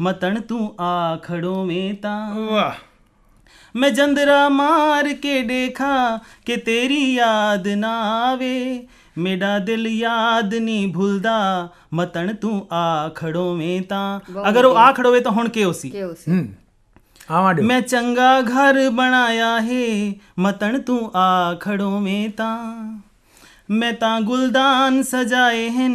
ਮਤਣ 0.00 0.40
ਤੂੰ 0.40 0.74
ਆ 0.80 1.16
ਖੜੋਵੇਂ 1.16 1.94
ਤਾਂ। 1.94 2.34
ਵਾਹ। 2.34 2.72
ਮੈਂ 3.76 3.90
ਜੰਦਰਾ 3.90 4.48
ਮਾਰ 4.48 5.12
ਕੇ 5.12 5.42
ਦੇਖਾਂ 5.42 6.18
ਕਿ 6.46 6.56
ਤੇਰੀ 6.56 7.14
ਯਾਦ 7.14 7.68
ਨਾ 7.68 8.00
ਆਵੇ। 8.30 8.86
ਮੇਰਾ 9.18 9.58
ਦਿਲ 9.58 9.86
ਯਾਦ 9.86 10.54
ਨਹੀਂ 10.54 10.92
ਭੁੱਲਦਾ 10.92 11.68
ਮਤਣ 11.94 12.34
ਤੂੰ 12.34 12.66
ਆ 12.72 13.08
ਖੜੋਵੇਂ 13.08 13.82
ਤਾਂ। 13.82 14.20
ਅਗਰ 14.48 14.64
ਉਹ 14.64 14.76
ਆ 14.76 14.92
ਖੜੋਵੇ 14.92 15.20
ਤਾਂ 15.20 15.32
ਹੁਣ 15.32 15.48
ਕਿਉਂ 15.48 15.72
ਸੀ? 15.72 15.90
ਕਿ 15.90 16.02
ਉਸ 16.02 16.18
ਹੂੰ 17.32 17.38
ਆਵਾਂ 17.38 17.54
ਮੈਂ 17.54 17.80
ਚੰਗਾ 17.80 18.40
ਘਰ 18.40 18.90
ਬਣਾਇਆ 18.90 19.60
ਹੈ 19.60 20.12
ਮਤਣ 20.38 20.78
ਤੂੰ 20.78 21.10
ਆ 21.14 21.54
ਖੜੋਵੇਂ 21.60 22.30
ਤਾਂ 22.30 22.74
ਮੈਂ 23.70 23.92
ਤਾਂ 23.92 24.20
ਗੁਲਦਾਨ 24.20 25.02
ਸਜਾਏ 25.02 25.70
ਹਨ 25.70 25.92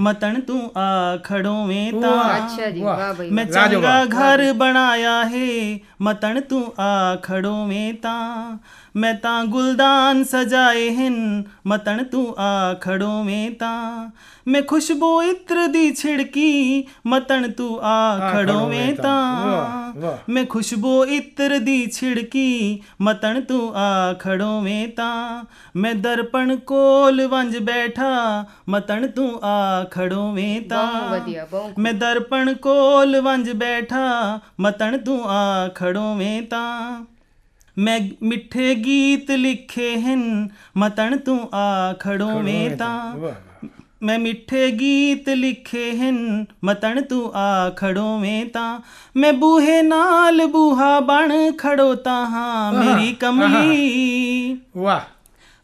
ਮਤਣ 0.00 0.40
ਤੂੰ 0.40 0.72
ਆ 0.76 1.16
ਖੜੋਵੇਂ 1.24 1.92
ਤਾਂ 1.92 2.36
ਅੱਛਾ 2.36 2.70
ਜੀ 2.70 2.80
ਵਾਹ 2.82 3.14
ਬਈ 3.14 3.30
ਮੈਂ 3.30 3.44
ਚੰਗਾ 3.44 4.04
ਘਰ 4.04 4.52
ਬਣਾਇਆ 4.52 5.24
ਹੈ 5.24 5.78
ਤੂੰ 8.98 9.16
ਤਾਂ 9.16 9.32
ਮੈਂ 9.32 9.42
ਤਾਂ 9.42 9.44
ਗੁਲਦਾਨ 9.44 10.24
ਸਜਾਏ 10.24 10.94
ਹਨ 10.94 11.44
ਮਤਣ 11.66 12.04
ਤੂੰ 12.04 12.34
ਆ 12.38 12.74
ਖੜੋਵੇਂ 12.74 13.50
ਤਾਂ। 13.50 14.10
ਮੈਂ 14.48 14.62
ਖੁਸ਼ਬੂ 14.62 15.22
ਇਤਰ 15.22 15.66
ਦੀ 15.66 15.94
ਛਿੜਕੀ 15.94 16.84
ਮਤਣ 17.06 17.50
ਤੂੰ 17.50 17.80
ਆ 17.82 18.18
ਖੜੋਵੇਂ 18.32 18.94
ਤਾਂ। 18.94 19.46
ਵਾਹ, 19.46 20.00
ਵਾਹ। 20.00 20.18
ਮੈਂ 20.28 20.44
ਖੁਸ਼ਬੂ 20.44 21.04
ਇਤਰ 21.04 21.58
ਦੀ 21.58 21.90
ਛਿੜਕੀ 21.90 22.82
ਮਤਣ 23.00 23.40
ਤੂੰ 23.40 23.76
ਆ 23.76 24.12
ਖੜੋਵੇਂ 24.12 24.88
ਤਾਂ। 24.88 25.44
ਮੈਂ 25.76 25.94
ਦਰਪਣ 25.94 26.56
ਕੋਲ 26.56 27.26
ਵੰਜ 27.26 27.58
ਬੈਠਾ 27.58 28.44
ਮਤਣ 28.68 29.06
ਤੂੰ 29.06 29.40
ਆ 29.44 29.84
ਖੜੋਵੇਂ 29.84 30.60
ਬਹੁ 30.60 30.68
ਤਾਂ 30.68 31.70
ਮੈਂ 31.78 31.92
ਦਰਪਣ 31.92 32.54
ਕੋਲ 32.54 33.20
ਵੰਜ 33.20 33.50
ਬੈਠਾ 33.52 34.40
ਮਤਣ 34.60 34.98
ਤੂੰ 34.98 35.24
ਆ 35.30 35.68
ਖੜੋਵੇਂ 35.68 36.42
ਤਾਂ। 36.42 37.04
ਮੈਂ 37.78 38.00
ਮਿੱਠੇ 38.22 38.74
ਗੀਤ 38.74 39.30
ਲਿਖੇ 39.30 40.00
ਹਨ 40.00 40.48
ਮਤਣ 40.76 41.16
ਤੂੰ 41.16 41.48
ਆ 41.54 41.92
ਖੜੋਵੇਂ 41.92 42.76
ਤਾਂ 42.76 43.16
ਵਾਹ 43.16 43.34
ਮੈਂ 44.02 44.18
ਮਿੱਠੇ 44.18 44.70
ਗੀਤ 44.70 45.28
ਲਿਖੇ 45.28 45.90
ਹਨ 45.96 46.44
ਮਤਣ 46.64 47.00
ਤੂੰ 47.02 47.32
ਆ 47.34 47.70
ਖੜੋਵੇਂ 47.70 48.46
ਤਾਂ 48.46 48.80
ਮੈਂ 49.16 49.32
ਬੂਹੇ 49.32 49.82
ਨਾਲ 49.82 50.46
ਬੂਹਾ 50.46 51.00
ਬਣ 51.00 51.32
ਖੜੋਤਾ 51.58 52.24
ਹਾਂ 52.24 52.72
ਮੇਰੀ 52.72 53.12
ਕਮਲੀ 53.14 54.56
ਵਾਹ 54.76 55.00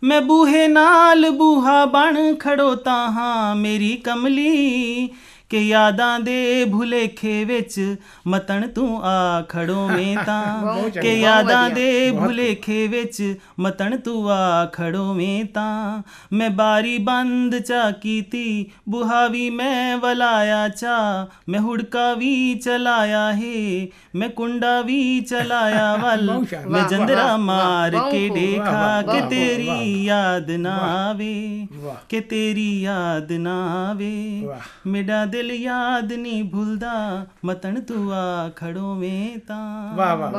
ਮੈਂ 0.02 0.20
ਬੂਹੇ 0.20 0.66
ਨਾਲ 0.68 1.30
ਬੂਹਾ 1.30 1.84
ਬਣ 1.84 2.34
ਖੜੋਤਾ 2.34 2.96
ਹਾਂ 3.10 3.54
ਮੇਰੀ 3.54 3.96
ਕਮਲੀ 3.96 5.08
ਕਿ 5.50 5.58
ਯਾਦਾਂ 5.58 6.20
ਦੇ 6.20 6.64
ਭੁਲੇਖੇ 6.64 7.44
ਵਿੱਚ 7.44 7.96
ਮਤਣ 8.26 8.66
ਤੂੰ 8.68 9.00
ਆ 9.04 9.42
ਖੜੋਵੇਂ 9.42 10.16
ਤਾਂ 10.26 10.62
ਬਹੁਤ 10.62 10.90
ਚੰਗਾ, 10.90 11.00
ਕਿ 11.00 11.20
ਯਾਦਾਂ। 11.20 11.70
ਦੇ 11.70 12.10
ਭੁਲੇਖੇ 12.10 12.86
ਵਿੱਚ 12.88 13.36
ਮਤਣ 13.60 13.96
ਤੂੰ 13.98 14.30
ਆ 14.30 14.66
ਖੜੋਵੇਂ 14.66 15.44
ਤਾਂ 15.44 16.02
ਮੈਂ 16.32 16.50
ਬਾਰੀ 16.50 16.98
ਬੰਦ 16.98 17.58
ਚਾ 17.58 17.90
ਕੀਤੀ 17.90 18.70
ਬੁਹਾ 18.88 19.26
ਵੀ 19.26 19.50
ਮੈਂ 19.50 19.96
ਵਲਾਇਆ 19.98 20.68
ਚਾ 20.68 21.28
ਮੈਂ 21.48 21.60
ਹੁੜਕਾ 21.60 22.14
ਵੀ 22.14 22.54
ਚਲਾਇਆ 22.54 23.32
ਹੈ 23.32 23.86
ਮੈਂ 24.14 24.28
ਕੁੰਡਾ 24.28 24.80
ਵੀ 24.80 25.20
ਚਲਾਇਆ 25.20 25.96
ਵੱਲ। 26.02 26.30
ਮੈਂ 26.68 26.88
ਜੰਦਰਾ 26.88 27.36
ਮਾਰ 27.36 27.96
ਕੇ 28.10 28.28
ਦੇਖਾ 28.28 29.02
ਕਿ 29.02 29.20
ਤੇਰੀ 29.30 30.04
ਯਾਦ 30.04 30.50
ਨਾ 30.50 30.76
ਆਵੇ। 31.08 31.66
ਕਿ 32.08 32.20
ਤੇਰੀ 32.20 32.82
ਯਾਦ 32.82 33.32
ਨਾ 33.32 33.56
ਆਵੇ। 33.90 34.48
ਮੇਰਾ 34.86 35.24
ਦਿਲ 35.24 35.43
ਯਾਦ 35.50 36.12
ਨਹੀਂ 36.12 36.44
ਭੁੱਲਦਾ 36.44 37.26
ਮਤਣ 37.44 37.80
ਤੂੰ 37.80 38.12
ਆ 38.12 38.50
ਖੜੋਵੇਂ 38.56 39.38
ਤਾਂ। 39.48 39.96
ਵਾਹ 39.96 40.16
ਵਾਹ 40.16 40.30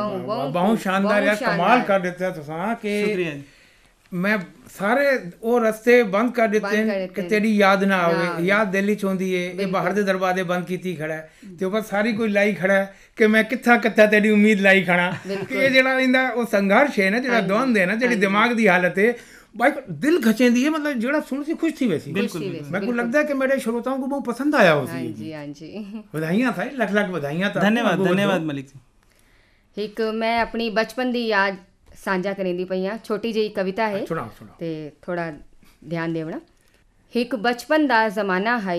ਬਹੁਤ- 0.49 0.77
ਸ਼ਾਨਦਾਰ 0.77 1.23
ਯਾਰ 1.23 1.35
ਕਮਾਲ। 1.35 1.81
ਕਰ 1.81 1.99
ਦਿੱਤਾ 1.99 2.29
ਤੁਸੀਂ 2.29 2.75
ਕਿ 2.75 3.05
ਸ਼ੁਕਰੀਆ 3.05 3.31
ਜੀ। 3.31 3.43
ਮੈਂ 4.13 4.37
ਸਾਰੇ 4.79 5.05
ਉਹ 5.41 5.59
ਰਸਤੇ 5.61 6.03
ਬੰਦ 6.03 6.31
ਕਰ 6.31 6.47
ਦਿੱਤੇ 6.47 6.83
ਦਿੱਤੇ 6.83 7.07
ਕਿ 7.07 7.21
ਨੇ। 7.21 7.27
ਤੇਰੀ 7.27 7.55
ਯਾਦ 7.57 7.83
ਨਾ 7.83 7.97
ਨਾ 7.97 8.03
ਆਵੇ। 8.03 8.45
ਯਾਦ 8.45 8.71
ਦਿੱਲੀ 8.71 8.95
ਚ 8.95 9.05
ਹੁੰਦੀ 9.05 9.33
ਏ 9.33 9.55
ਇਹ 9.59 9.67
ਬਾਹਰ 9.67 9.91
ਦੇ 9.91 10.03
ਦਰਵਾਜ਼ੇ 10.03 10.43
ਬੰਦ 10.43 10.65
ਕੀਤੀ 10.65 10.95
ਖੜਾ 10.95 11.27
ਤੇ 11.59 11.65
ਉਹ 11.65 11.81
ਸਾਰੀ 11.81 12.13
ਕੋਈ 12.13 12.29
ਲਾਈ 12.29 12.53
ਖੜਾ 12.53 12.87
ਕਿ 13.15 13.27
ਮੈਂ 13.27 13.43
ਕਿੱਥਾ 13.43 13.77
ਕਿੱਥਾ 13.77 14.05
ਤੇਰੀ 14.05 14.29
ਉਮੀਦ 14.29 14.61
ਲਾਈ 14.61 14.83
ਖੜਾ। 14.83 15.13
ਕਿ 15.49 15.55
ਇਹ 15.55 15.69
ਜਿਹੜਾ 15.71 15.99
ਇਹਦਾ 15.99 16.29
ਉਹ 16.29 16.45
ਸੰਘਰਸ਼ 16.45 16.99
ਹੈ 16.99 17.09
ਨਾ 17.09 17.19
ਜਿਹੜਾ 17.19 17.41
ਦਵੰਦ 17.41 17.77
ਹੈ 17.77 17.85
ਨਾ 17.85 17.95
ਜਿਹੜੀ 17.95 18.15
ਦਿਮਾਗ 18.15 18.51
ਦੀ 18.53 18.67
ਹਾਲਤ 18.67 18.99
ਹੈ 18.99 19.13
भाई 19.55 19.71
दिल 19.99 20.21
खचेंदी 20.21 20.63
है 20.63 20.69
मतलब 20.69 20.99
जेड़ा 20.99 21.19
सुन 21.27 21.43
सी 21.43 21.53
खुश 21.55 21.73
थी 21.81 21.87
वैसी। 21.87 22.11
बिल्कुल 22.13 22.41
मेरे 22.71 22.85
को 22.85 22.91
लगता 22.93 23.19
है 23.19 23.23
कि 23.25 23.33
मेरे 23.35 23.59
श्रोताओं 23.59 23.99
को 23.99 24.07
बहुत 24.07 24.25
पसंद 24.25 24.55
आया 24.55 24.73
होसी 24.73 25.13
जी 25.13 25.31
हाँ 25.31 25.45
जी। 25.49 25.69
बधाइयाँ 26.15 26.53
था 26.53 26.63
लाख 26.73 26.91
लाख 26.93 27.09
बधाइयाँ 27.11 27.51
तो 27.53 27.59
था 27.59 27.63
धन्यवाद 27.63 28.03
धन्यवाद 28.03 28.41
मलिक 28.43 28.67
जी। 28.67 28.79
एक 29.77 30.01
मैं 30.15 30.35
अपनी 30.41 30.69
बचपन 30.73 31.11
दी 31.11 31.25
याद 31.27 31.63
ਸਾਂਝਾ 31.95 32.31
ਕਰੇਂਦੀ 32.33 32.63
ਪਈ 32.65 32.85
ਆ 32.85 32.97
ਛੋਟੀ 33.03 33.31
ਜਿਹੀ 33.33 33.49
ਕਵਿਤਾ 33.49 33.87
ਹੈ 33.87 34.03
ਸੁਣਾਓ 34.05 34.29
ਸੁਣਾਓ 34.39 34.55
ਤੇ 34.59 34.91
ਥੋੜਾ 35.01 35.31
ਧਿਆਨ 35.89 36.13
ਦੇਵਣਾ 36.13 36.39
ਇੱਕ 37.13 37.35
ਬਚਪਨ 37.35 37.85
ਦਾ 37.87 37.99
ਜ਼ਮਾਨਾ 38.09 38.57
ਹੈ 38.59 38.75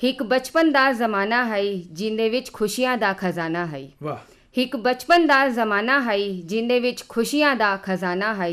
ਇੱਕ 0.00 0.22
ਬਚਪਨ 0.22 0.70
ਦਾ 0.72 0.90
ਜ਼ਮਾਨਾ 0.92 1.44
ਹੈ 1.44 1.62
ਜਿੰਦੇ 1.92 2.28
ਵਿੱਚ 2.28 2.50
ਖੁਸ਼ੀਆਂ 2.52 2.96
ਦਾ 2.98 3.12
ਖਜ਼ਾਨਾ 3.12 3.66
ਹੈ 3.66 3.80
ਵਾਹ 4.02 4.60
ਇੱਕ 4.60 4.76
ਬਚਪਨ 4.76 5.26
ਦਾ 5.26 5.48
ਜ਼ਮਾਨਾ 5.48 6.00
ਹੈ 6.02 6.16
ਜਿੰਦੇ 6.44 6.78
ਵਿੱਚ 6.80 7.04
ਖੁਸ਼ੀਆਂ 7.08 7.54
ਦਾ 7.56 7.76
ਖਜ਼ਾਨਾ 7.76 8.34
ਹੈ 8.34 8.50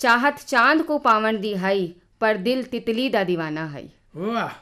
चाहत 0.00 0.38
चाँद 0.48 0.82
को 0.88 0.98
पावन 1.06 1.38
दी 1.40 1.54
हई 1.62 1.86
पर 2.20 2.36
दिल 2.46 2.62
तितली 2.72 3.08
दा 3.10 3.22
दीवाना 3.24 3.66
हई। 3.70 3.88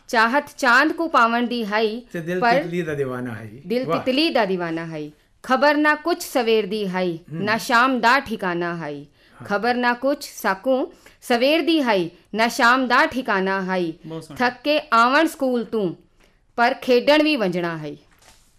चाहत 0.09 0.49
चाँद 0.59 0.93
को 0.97 1.07
पावन 1.09 1.47
दी 1.47 1.63
हई 1.73 1.97
पर 2.15 2.63
तितली 2.63 2.83
दा 2.83 2.95
दीवाना 2.95 3.35
हई। 3.35 3.63
दिल 3.67 3.85
तितली 3.93 4.29
दा 4.31 4.45
दीवाना 4.45 4.85
हई। 4.93 5.13
खबर 5.45 5.77
ना 5.77 5.95
कुछ 6.05 6.23
सवेर 6.27 6.67
दी 6.67 6.85
हई 6.95 7.21
हम्म। 7.31 7.43
ना 7.45 7.57
शाम 7.67 7.99
दा 8.01 8.19
ठिकाना 8.29 8.75
हई। 8.83 9.07
हाँ। 9.39 9.47
खबर 9.49 9.75
ना 9.77 9.93
कुछ 10.05 10.29
साकू 10.31 10.77
सवेर 11.29 11.61
दी 11.65 11.79
हई 11.89 12.11
ना 12.35 12.49
शाम 12.57 12.87
दा 12.89 13.05
ठिकाना 13.13 13.61
हई। 13.71 13.93
थक 14.41 14.61
के 14.65 14.79
आवण 15.01 15.27
स्कूल 15.35 15.65
तू 15.73 15.85
पर 16.59 16.75
खेडन 16.85 17.23
भी 17.23 17.37
वंजणा 17.37 17.77
हई। 17.77 17.99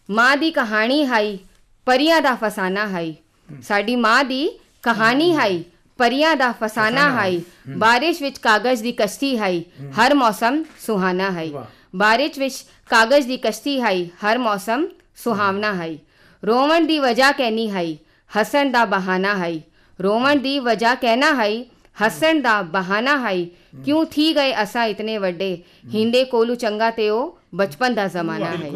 माँ 0.10 0.38
दी 0.40 0.52
कहानी 0.52 1.04
हई 1.06 1.40
परियाँ 1.88 2.22
दा 2.22 2.36
फसाना 2.44 2.86
हई। 2.94 3.18
हम्म। 3.50 3.62
साडी 3.62 3.96
माँ 3.96 4.24
दी 4.28 4.44
कहानी 4.84 5.30
हम्म। 5.32 5.42
हई 5.42 5.66
ਪਰੀਆਂ 5.98 6.36
ਦਾ 6.36 6.52
ਫਸਾਨਾ 6.52 7.10
ਹੈ। 7.22 7.32
ਬਾਰਿਸ਼ 7.78 8.22
ਵਿੱਚ 8.22 8.38
ਕਾਗਜ਼ 8.38 8.82
ਦੀ 8.82 8.92
ਕਸ਼ਤੀ 8.92 9.38
ਹੈ। 9.40 9.52
ਹਰ 9.98 10.14
ਮੌਸਮ 10.14 10.64
ਸੁਹਾਨਾ 10.80 11.32
ਹੈ 11.32 11.48
ਵਾਹ। 11.52 11.64
ਬਾਰਿਸ਼ 11.96 12.40
ਵਿੱਚ 12.40 12.66
ਕਾਗਜ਼ 12.90 13.28
ਦੀ 13.28 13.38
ਕਸ਼ਤੀ 13.38 13.80
ਹੈ 13.82 13.96
ਹਰ 14.24 14.38
ਮੌਸਮ 14.38 14.88
ਸੁਹਾਵਣਾ 15.16 15.74
ਹੈ। 15.74 15.96
ਰੋਵਣ 16.44 16.86
ਦੀ 16.86 17.00
ਵਜ੍ਹਾ 17.00 17.32
ਕਹਿਨੀ 17.32 17.70
ਹੈ 17.72 17.86
ਹਸਣ 18.32 18.72
ਦਾ 18.72 18.86
ਬਹਾਨਾ 18.86 19.38
ਹੈ 19.38 19.60
ਰੋਵਣ 20.00 20.36
ਦੀ 20.36 20.60
ਵਜ੍ਹਾ 20.60 20.96
ਕਹਿਣਾ 20.96 21.34
ਹੈ 21.36 21.52
ਹਸਣ 21.98 22.42
ਦਾ 22.42 22.62
ਬਹਾਨਾ 22.62 23.18
ਹੈ। 23.20 23.46
ਕਿਉਂ 23.86 24.06
ਥੀ 24.06 24.36
ਗਏ 24.36 24.54
ਅਸਾਂ 24.64 24.86
ਇਤਨੇ 24.86 25.18
ਵੱਡੇ? 25.18 25.58
ਹਿੰਦੇ 25.94 26.24
ਕੋਲੂ 26.24 26.56
ਚੰਗਾ 26.56 26.90
ਤੇ 26.92 27.10
ਉਹ 27.10 27.38
ਬਚਪਨ 27.56 27.94
ਦਾ 27.94 28.08
ਜ਼ਮਾਨਾ 28.08 28.46
ਹੈ। 28.46 28.70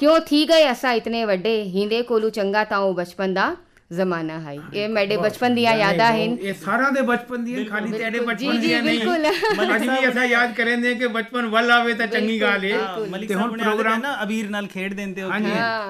ਕਿਉਂ 0.00 0.18
ਥੀ 0.20 0.44
ਗਏ 0.48 0.70
ਅਸਾਂ 0.70 0.92
ਇਤਨੇ 0.92 1.24
ਵੱਡੇ? 1.24 1.62
ਹਿੰਦੇ 1.74 2.02
ਕੋਲੂ 2.02 2.30
ਚੰਗਾ 2.30 2.64
ਤਾਂ 2.64 2.78
ਉਹ 2.78 2.94
ਬਚਪਨ 2.94 3.34
ਦਾ 3.34 3.54
ਜ਼ਮਾਨਾ 3.92 4.38
ਹੈ 4.40 4.56
ਇਹ 4.74 4.88
ਮੇਰੇ 4.88 5.16
ਬਚਪਨ 5.16 5.54
ਦੀਆਂ 5.54 5.74
ਯਾਦਾਂ 5.76 6.10
ਹਨ। 6.12 6.36
ਇਹ 6.40 6.54
ਸਾਰਿਆਂ 6.54 6.92
ਦੇ 6.92 7.00
ਬਚਪਨ 7.00 7.44
ਦੀਆਂ 7.44 7.64
ਖਾਲੀ 7.64 7.92
ਤੇਰੇ 7.92 8.20
ਬਚਪਨ 8.20 8.60
ਦੀਆਂ 8.60 8.82
ਨਹੀਂ। 8.82 8.98
ਬਿਲਕੁਲ। 8.98 9.76
ਅੱਜ 9.76 9.82
ਵੀ 9.82 10.08
ਅਸਾਂ 10.08 10.24
ਯਾਦ 10.24 10.54
ਕरेंगे 10.54 10.98
ਕਿ 10.98 11.06
ਬਚਪਨ 11.06 11.46
ਵੱਲ 11.46 11.70
ਆਵੇ 11.70 11.94
ਤਾਂ 11.94 12.06
ਚੰਗੀ 12.06 12.40
ਗੱਲ 12.40 12.60
ਮਲਿਕ 13.10 13.28
ਤੇ 13.28 13.34
ਹੁਣ 13.34 13.58
ਪ੍ਰੋਗਰਾਮ 13.58 14.00
ਨਾ 14.00 14.22
ਅਬੀਰ 14.22 14.48
ਨਾਲ 14.50 14.66
ਖੇਡ 14.66 14.94
ਦਿੰਦੇ 14.94 15.22
ਹੋ। 15.22 15.30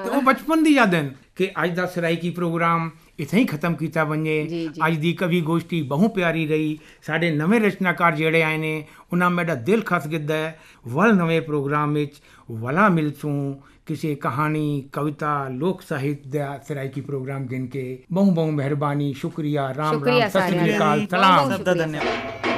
ਤੇ 0.04 0.11
ਉਹ 0.11 0.22
ਬਚਪਨ 0.22 0.62
ਦੀ 0.62 0.74
ਯਾਦਾਂ 0.74 1.04
ਕਿ 1.37 1.50
ਅੱਜ 1.64 1.74
ਦਾ 1.74 1.87
ਸਰਾਇਕੀ 1.87 2.30
ਪ੍ਰੋਗਰਾਮ 2.30 2.90
ਇੱਥੇ 3.18 3.38
ਹੀ 3.38 3.44
ਖਤਮ 3.44 3.74
ਕੀਤਾ 3.74 4.04
ਵੰਜੇ। 4.04 4.68
ਅੱਜ 4.87 4.96
ਦੀ 4.96 5.12
ਕਵੀ 5.12 5.40
ਗੋਸ਼ਟੀ 5.40 5.83
ਬਹੁ 5.83 6.09
ਪਿਆਰੀ 6.09 6.46
ਰਹੀ। 6.46 6.78
ਸਾਡੇ 7.02 7.30
ਨਵੇਂ 7.30 7.61
ਰਚਨਾਕਾਰ 7.61 8.16
ਜਿਹੜੇ 8.16 8.42
ਆਏ 8.42 8.57
ਨੇ 8.57 8.87
ਉਹਨਾਂ 9.12 9.30
ਮੇਰਾ 9.30 9.54
ਦਿਲ 9.54 9.83
ਖਸ 9.83 10.07
ਗਿੱਦਾ 10.07 10.35
ਹੈ। 10.35 10.59
ਵੱਲ 10.88 11.14
ਨਵੇਂ 11.14 11.40
ਪ੍ਰੋਗਰਾਮ 11.40 11.92
ਵਿੱਚ 11.92 12.14
ਵਲਾ 12.50 12.88
ਮਿਲਸੂ 12.88 13.61
ਕਿਸੇ 13.87 14.14
ਕਹਾਣੀ 14.14 14.88
ਕਵਿਤਾ 14.92 15.49
ਲੋਕ 15.49 15.83
ਸਾਹਿਤ 15.83 16.27
ਦਾ 16.27 16.59
ਸਰਾਇਕੀ 16.68 17.01
ਪ੍ਰੋਗਰਾਮ 17.01 17.47
ਗਿਣ 17.47 17.66
ਕੇ 17.66 18.03
ਬਹੁ 18.12 18.31
ਬਹੁ 18.31 18.51
ਮਿਹਰਬਾਨੀ 18.51 19.12
ਸ਼ੁਕਰੀਆ 19.12 19.75
ਰਾਮ 19.75 19.92
ਸ਼ੁਕਰੀਆ 19.92 20.29
ਰਾਮ 21.12 21.57
ਸਤਿ 21.57 22.54